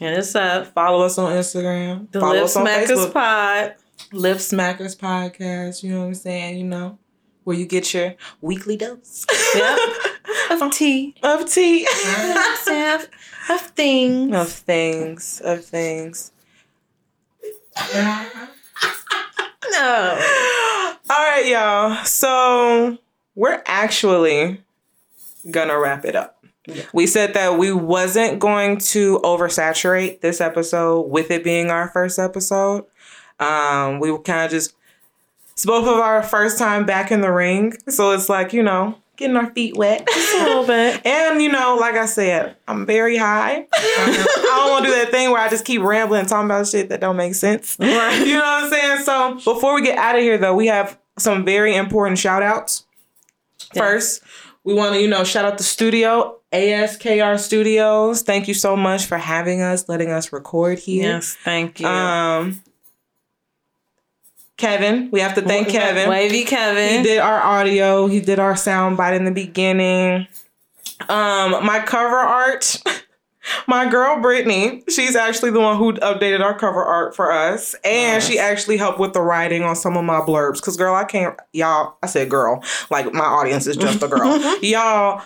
And 0.00 0.16
it's 0.16 0.34
up. 0.34 0.68
Follow 0.68 1.04
us 1.04 1.18
on 1.18 1.32
Instagram. 1.32 2.10
The 2.12 2.20
Follow 2.20 2.34
Lip 2.34 2.44
us 2.44 2.56
on 2.56 2.66
Smackers 2.66 2.86
Facebook. 2.86 3.12
Pod. 3.12 3.74
Lip 4.12 4.38
Smackers 4.38 4.96
Podcast. 4.96 5.82
You 5.82 5.92
know 5.92 6.00
what 6.00 6.06
I'm 6.06 6.14
saying? 6.14 6.58
You 6.58 6.64
know, 6.64 6.98
where 7.44 7.56
you 7.56 7.66
get 7.66 7.92
your 7.94 8.14
weekly 8.40 8.76
dose. 8.76 9.26
Yep. 9.54 9.78
Of 10.50 10.72
tea. 10.72 11.14
of 11.24 11.50
tea. 11.50 11.84
of, 11.84 13.08
of 13.50 13.60
things. 13.60 14.32
of 14.32 14.48
things. 14.48 15.40
Of 15.44 15.64
things. 15.64 16.30
No. 19.72 20.18
All 21.10 21.16
right, 21.16 21.46
y'all. 21.46 22.04
So 22.04 22.98
we're 23.34 23.62
actually 23.66 24.62
gonna 25.50 25.78
wrap 25.78 26.04
it 26.04 26.14
up. 26.14 26.44
We 26.92 27.06
said 27.06 27.34
that 27.34 27.58
we 27.58 27.72
wasn't 27.72 28.38
going 28.38 28.78
to 28.78 29.18
oversaturate 29.20 30.20
this 30.20 30.40
episode 30.40 31.02
with 31.08 31.30
it 31.30 31.42
being 31.42 31.70
our 31.70 31.88
first 31.88 32.18
episode. 32.18 32.84
Um, 33.40 33.98
we 34.00 34.10
were 34.10 34.20
kind 34.20 34.44
of 34.44 34.50
just 34.50 34.74
it's 35.52 35.66
both 35.66 35.86
of 35.86 35.98
our 35.98 36.22
first 36.22 36.58
time 36.58 36.86
back 36.86 37.10
in 37.10 37.20
the 37.20 37.32
ring, 37.32 37.74
so 37.88 38.12
it's 38.12 38.28
like 38.28 38.52
you 38.52 38.62
know 38.62 38.96
getting 39.20 39.36
our 39.36 39.50
feet 39.52 39.76
wet. 39.76 40.08
A 40.10 40.44
little 40.44 40.66
bit. 40.66 41.02
And 41.06 41.40
you 41.40 41.52
know, 41.52 41.76
like 41.78 41.94
I 41.94 42.06
said, 42.06 42.56
I'm 42.66 42.86
very 42.86 43.16
high. 43.16 43.66
I 43.74 44.42
don't 44.42 44.70
want 44.70 44.84
to 44.84 44.90
do 44.90 44.96
that 44.96 45.10
thing 45.10 45.30
where 45.30 45.40
I 45.40 45.48
just 45.48 45.64
keep 45.64 45.82
rambling 45.82 46.20
and 46.20 46.28
talking 46.28 46.46
about 46.46 46.66
shit 46.66 46.88
that 46.88 47.00
don't 47.00 47.16
make 47.16 47.34
sense. 47.34 47.76
Right. 47.78 48.26
You 48.26 48.34
know 48.34 48.40
what 48.40 48.64
I'm 48.64 48.70
saying? 48.70 49.04
So 49.04 49.54
before 49.54 49.74
we 49.74 49.82
get 49.82 49.98
out 49.98 50.16
of 50.16 50.22
here, 50.22 50.38
though, 50.38 50.54
we 50.54 50.66
have 50.66 50.98
some 51.18 51.44
very 51.44 51.76
important 51.76 52.18
shout 52.18 52.42
outs. 52.42 52.84
Yeah. 53.74 53.82
First, 53.82 54.22
we 54.64 54.74
want 54.74 54.94
to, 54.94 55.00
you 55.00 55.08
know, 55.08 55.24
shout 55.24 55.44
out 55.44 55.58
the 55.58 55.64
studio, 55.64 56.38
ASKR 56.52 57.38
Studios. 57.38 58.22
Thank 58.22 58.48
you 58.48 58.54
so 58.54 58.76
much 58.76 59.06
for 59.06 59.18
having 59.18 59.60
us, 59.60 59.88
letting 59.88 60.10
us 60.10 60.32
record 60.32 60.78
here. 60.78 61.14
Yes, 61.14 61.36
thank 61.44 61.80
you. 61.80 61.86
Um, 61.86 62.62
Kevin, 64.60 65.08
we 65.10 65.20
have 65.20 65.34
to 65.36 65.42
thank 65.42 65.70
Kevin. 65.70 66.06
Wavy 66.08 66.44
Kevin. 66.44 66.98
He 66.98 67.02
did 67.02 67.18
our 67.18 67.40
audio. 67.40 68.06
He 68.06 68.20
did 68.20 68.38
our 68.38 68.54
sound 68.54 68.98
bite 68.98 69.14
in 69.14 69.24
the 69.24 69.30
beginning. 69.30 70.26
Um, 71.08 71.64
my 71.64 71.82
cover 71.84 72.16
art. 72.16 72.76
My 73.66 73.88
girl 73.88 74.20
Brittany, 74.20 74.84
she's 74.88 75.16
actually 75.16 75.50
the 75.50 75.60
one 75.60 75.78
who 75.78 75.94
updated 75.94 76.40
our 76.40 76.56
cover 76.56 76.84
art 76.84 77.16
for 77.16 77.32
us, 77.32 77.74
and 77.82 78.22
she 78.22 78.38
actually 78.38 78.76
helped 78.76 79.00
with 79.00 79.14
the 79.14 79.22
writing 79.22 79.62
on 79.62 79.74
some 79.74 79.96
of 79.96 80.04
my 80.04 80.20
blurbs. 80.20 80.60
Cause 80.60 80.76
girl, 80.76 80.94
I 80.94 81.04
can't, 81.04 81.34
y'all. 81.52 81.96
I 82.02 82.06
said 82.06 82.28
girl, 82.28 82.62
like 82.90 83.12
my 83.14 83.24
audience 83.24 83.66
is 83.66 83.78
just 83.78 84.02
a 84.02 84.08
girl. 84.08 84.38
y'all, 84.62 85.22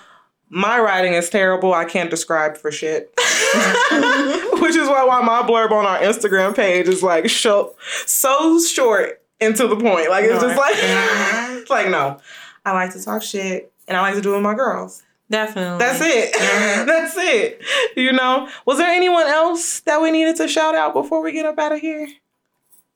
my 0.49 0.79
writing 0.79 1.13
is 1.13 1.29
terrible. 1.29 1.75
I 1.75 1.85
can't 1.85 2.09
describe 2.09 2.57
for 2.57 2.71
shit. 2.71 3.13
Which 3.19 4.77
is 4.77 4.89
why 4.89 5.05
why 5.05 5.21
my 5.21 5.43
blurb 5.43 5.73
on 5.73 5.85
our 5.85 5.99
Instagram 5.99 6.55
page 6.55 6.87
is 6.89 7.03
like 7.03 7.29
so 7.29 7.75
so 8.07 8.61
short 8.61 9.24
and 9.45 9.57
to 9.57 9.69
the 9.69 9.77
point. 9.77 10.11
Like 10.11 10.25
it's 10.25 10.43
just 10.43 10.59
like 10.59 10.75
uh-huh. 10.75 11.59
it's 11.61 11.71
like 11.71 11.89
no. 11.89 12.19
I 12.65 12.73
like 12.73 12.93
to 12.95 13.03
talk 13.03 13.23
shit 13.23 13.73
and 13.87 13.97
I 13.97 14.01
like 14.01 14.15
to 14.15 14.21
do 14.21 14.33
it 14.33 14.37
with 14.37 14.45
my 14.45 14.55
girls. 14.55 15.03
Definitely. 15.31 15.79
That's 15.79 16.01
it. 16.01 16.35
Uh-huh. 16.35 16.85
That's 16.87 17.15
it. 17.17 17.63
You 17.97 18.13
know. 18.13 18.49
Was 18.67 18.79
there 18.79 18.89
anyone 18.89 19.27
else 19.27 19.81
that 19.81 20.01
we 20.01 20.11
needed 20.11 20.37
to 20.37 20.49
shout 20.49 20.75
out 20.75 20.93
before 20.95 21.23
we 21.23 21.33
get 21.33 21.47
up 21.47 21.59
out 21.59 21.73
of 21.73 21.81
here? 21.81 22.09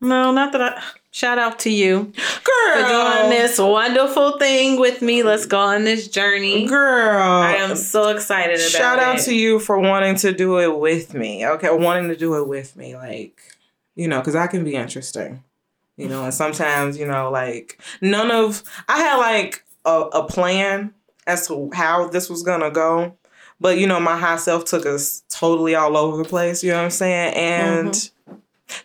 No, 0.00 0.30
not 0.30 0.52
that 0.52 0.62
I. 0.62 0.82
Shout 1.11 1.38
out 1.38 1.58
to 1.61 1.70
you 1.70 2.04
Girl. 2.04 2.82
for 2.82 2.88
doing 2.88 3.30
this 3.30 3.58
wonderful 3.58 4.38
thing 4.38 4.78
with 4.78 5.02
me. 5.02 5.22
Let's 5.22 5.46
go 5.46 5.58
on 5.58 5.84
this 5.84 6.06
journey. 6.06 6.66
Girl. 6.66 7.20
I 7.20 7.54
am 7.54 7.74
so 7.76 8.08
excited 8.08 8.56
about 8.56 8.66
it. 8.66 8.70
Shout 8.70 8.98
out 8.98 9.18
it. 9.18 9.22
to 9.24 9.34
you 9.34 9.58
for 9.58 9.78
wanting 9.78 10.16
to 10.16 10.32
do 10.32 10.58
it 10.61 10.78
with 10.78 11.14
me. 11.14 11.46
Okay, 11.46 11.74
wanting 11.74 12.08
to 12.11 12.16
do 12.16 12.37
it 12.37 12.46
with 12.46 12.76
me, 12.76 12.94
like 12.94 13.40
you 13.96 14.06
know, 14.06 14.20
because 14.20 14.37
I 14.37 14.46
can 14.46 14.62
be 14.62 14.74
interesting. 14.74 15.42
You 15.98 16.08
know, 16.08 16.24
and 16.24 16.32
sometimes 16.32 16.96
you 16.96 17.06
know, 17.06 17.30
like 17.30 17.78
none 18.00 18.30
of 18.30 18.62
I 18.88 18.98
had 18.98 19.16
like 19.18 19.64
a, 19.84 20.00
a 20.12 20.26
plan 20.26 20.94
as 21.26 21.46
to 21.48 21.70
how 21.74 22.08
this 22.08 22.30
was 22.30 22.42
gonna 22.42 22.70
go, 22.70 23.16
But 23.61 23.78
you 23.78 23.87
know, 23.87 24.00
my 24.00 24.16
high 24.16 24.37
self 24.37 24.64
took 24.64 24.87
us 24.87 25.22
totally 25.28 25.74
all 25.74 25.96
over 25.96 26.22
the 26.22 26.28
place. 26.28 26.62
You 26.64 26.70
know 26.70 26.78
what 26.78 26.84
I'm 26.84 26.90
saying? 26.90 27.34
And 27.34 27.90
Mm-hmm. 27.92 28.34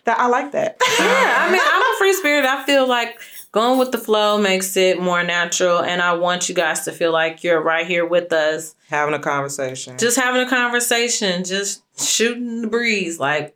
that 0.04 0.18
I 0.18 0.26
like 0.26 0.52
that. 0.52 0.76
yeah, 0.98 1.46
I 1.46 1.52
mean, 1.52 1.60
I'm 1.62 1.82
a 1.94 1.98
free 1.98 2.12
spirit. 2.14 2.44
I 2.44 2.64
feel 2.64 2.86
like 2.88 3.20
going 3.52 3.78
with 3.78 3.92
the 3.92 3.98
flow 3.98 4.38
makes 4.40 4.76
it 4.76 4.98
more 5.00 5.22
natural, 5.22 5.80
and 5.80 6.00
I 6.02 6.14
want 6.14 6.48
you 6.48 6.54
guys 6.54 6.84
to 6.86 6.92
feel 6.92 7.12
like 7.12 7.44
you're 7.44 7.60
right 7.62 7.86
here 7.86 8.04
with 8.06 8.32
us, 8.32 8.74
having 8.88 9.14
a 9.14 9.18
conversation. 9.20 9.96
just 9.98 10.16
having 10.18 10.40
a 10.40 10.48
conversation, 10.48 11.44
just 11.44 11.82
shooting 12.00 12.62
the 12.62 12.66
breeze, 12.68 13.20
like. 13.20 13.54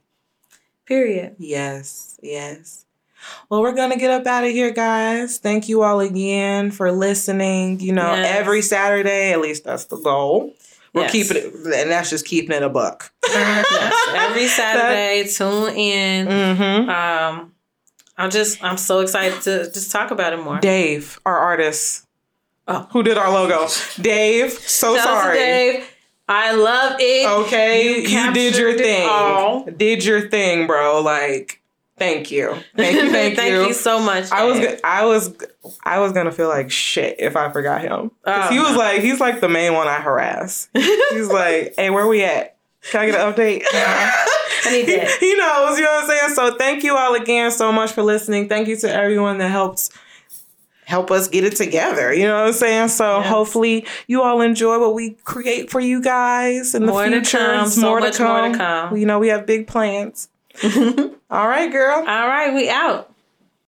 Period. 0.86 1.34
Yes, 1.38 2.18
yes. 2.22 2.84
Well, 3.50 3.62
we're 3.62 3.72
gonna 3.74 3.96
get 3.96 4.10
up 4.10 4.26
out 4.26 4.44
of 4.44 4.50
here, 4.50 4.70
guys. 4.70 5.38
Thank 5.38 5.68
you 5.68 5.82
all 5.82 6.00
again 6.00 6.70
for 6.70 6.92
listening. 6.92 7.80
You 7.80 7.92
know, 7.92 8.14
Yes. 8.14 8.36
every 8.38 8.62
Saturday, 8.62 9.32
at 9.32 9.40
least 9.40 9.64
that's 9.64 9.84
the 9.86 9.96
goal. 9.96 10.54
We're 10.94 11.02
Yes. 11.02 11.12
keeping 11.12 11.36
it, 11.36 11.54
and 11.54 11.90
that's 11.90 12.10
just 12.10 12.24
keeping 12.26 12.56
it 12.56 12.62
a 12.62 12.68
buck. 12.68 13.12
Yes, 13.28 13.66
every 14.14 14.46
Saturday, 14.48 15.28
tune 15.28 15.74
in. 15.76 16.26
Mm-hmm. 16.28 16.88
Um, 16.90 17.52
I'm 18.16 18.30
just, 18.30 18.62
I'm 18.64 18.76
so 18.78 19.00
excited 19.00 19.40
to 19.42 19.70
just 19.70 19.92
talk 19.92 20.10
about 20.10 20.32
it 20.32 20.38
more. 20.42 20.58
Dave, 20.58 21.20
our 21.24 21.38
artist, 21.38 22.04
Oh. 22.66 22.86
who 22.92 23.02
did 23.02 23.16
our 23.16 23.30
logo. 23.30 23.68
Dave, 24.00 24.52
so 24.52 24.94
Shout 24.96 25.04
sorry. 25.04 25.36
Dave. 25.38 25.84
I 26.28 26.52
love 26.52 26.96
it. 27.00 27.26
Okay, 27.46 27.84
You 27.84 27.90
you, 28.08 28.32
did 28.34 28.56
your 28.58 28.76
thing. 28.76 29.08
all. 29.08 29.64
Did 29.64 30.04
your 30.04 30.28
thing, 30.28 30.66
bro. 30.66 31.00
Like, 31.00 31.62
thank 31.98 32.30
you, 32.30 32.54
thank 32.76 32.94
you, 32.94 33.10
thank, 33.10 33.36
Thank 33.36 33.52
you. 33.54 33.66
you 33.68 33.72
so 33.72 33.98
much. 34.00 34.30
I 34.32 34.44
was, 34.44 34.58
Dave. 34.58 34.80
I 34.84 35.04
was, 35.04 35.34
I 35.84 35.98
was 36.00 36.12
gonna 36.12 36.32
feel 36.32 36.48
like 36.48 36.70
shit 36.70 37.16
if 37.18 37.36
I 37.36 37.50
forgot 37.50 37.80
him. 37.82 38.10
'Cause 38.24 38.46
Oh, 38.46 38.52
he 38.52 38.58
was 38.58 38.72
no. 38.72 38.78
like, 38.78 39.00
he's 39.02 39.20
like 39.20 39.40
the 39.40 39.48
main 39.48 39.74
one 39.74 39.86
I 39.88 40.00
harass. 40.00 40.68
He's 40.74 41.28
like, 41.28 41.74
hey, 41.76 41.90
where 41.90 42.06
we 42.06 42.22
at? 42.24 42.56
Can 42.90 43.00
I 43.02 43.06
get 43.10 43.20
an 43.20 43.32
update? 43.32 43.62
I 43.72 44.70
need 44.70 44.86
that. 44.86 45.16
he 45.20 45.34
knows, 45.34 45.78
you 45.78 45.84
know 45.84 45.90
what 45.92 46.04
I'm 46.04 46.08
saying? 46.10 46.34
So 46.34 46.56
thank 46.56 46.82
you 46.84 46.96
all 46.96 47.14
again 47.14 47.50
so 47.50 47.72
much 47.72 47.92
for 47.92 48.02
listening. 48.02 48.48
Thank 48.48 48.68
you 48.68 48.76
to 48.76 48.92
everyone 48.92 49.38
that 49.38 49.50
helps 49.50 49.90
help 50.84 51.10
us 51.10 51.28
get 51.28 51.44
it 51.44 51.54
together. 51.56 52.14
You 52.14 52.24
know 52.26 52.36
what 52.40 52.46
I'm 52.48 52.52
saying? 52.54 52.88
So 52.88 53.18
Yes. 53.18 53.28
hopefully 53.28 53.86
you 54.06 54.22
all 54.22 54.40
enjoy 54.40 54.78
what 54.78 54.94
we 54.94 55.10
create 55.24 55.70
for 55.70 55.80
you 55.80 56.00
guys 56.00 56.74
in 56.74 56.86
More 56.86 57.04
the 57.04 57.10
to 57.10 57.16
future. 57.16 57.38
come, 57.38 57.66
It's 57.66 57.74
so 57.74 57.80
more, 57.82 58.00
much 58.00 58.16
to 58.16 58.24
more 58.24 58.48
to 58.48 58.56
come. 58.56 58.96
You 58.96 59.04
know, 59.06 59.18
we 59.18 59.28
have 59.28 59.44
big 59.44 59.66
plans. 59.66 60.28
all 61.30 61.48
right, 61.48 61.70
girl. 61.70 61.98
All 61.98 62.04
right, 62.04 62.52
we 62.54 62.68
out. 62.68 63.07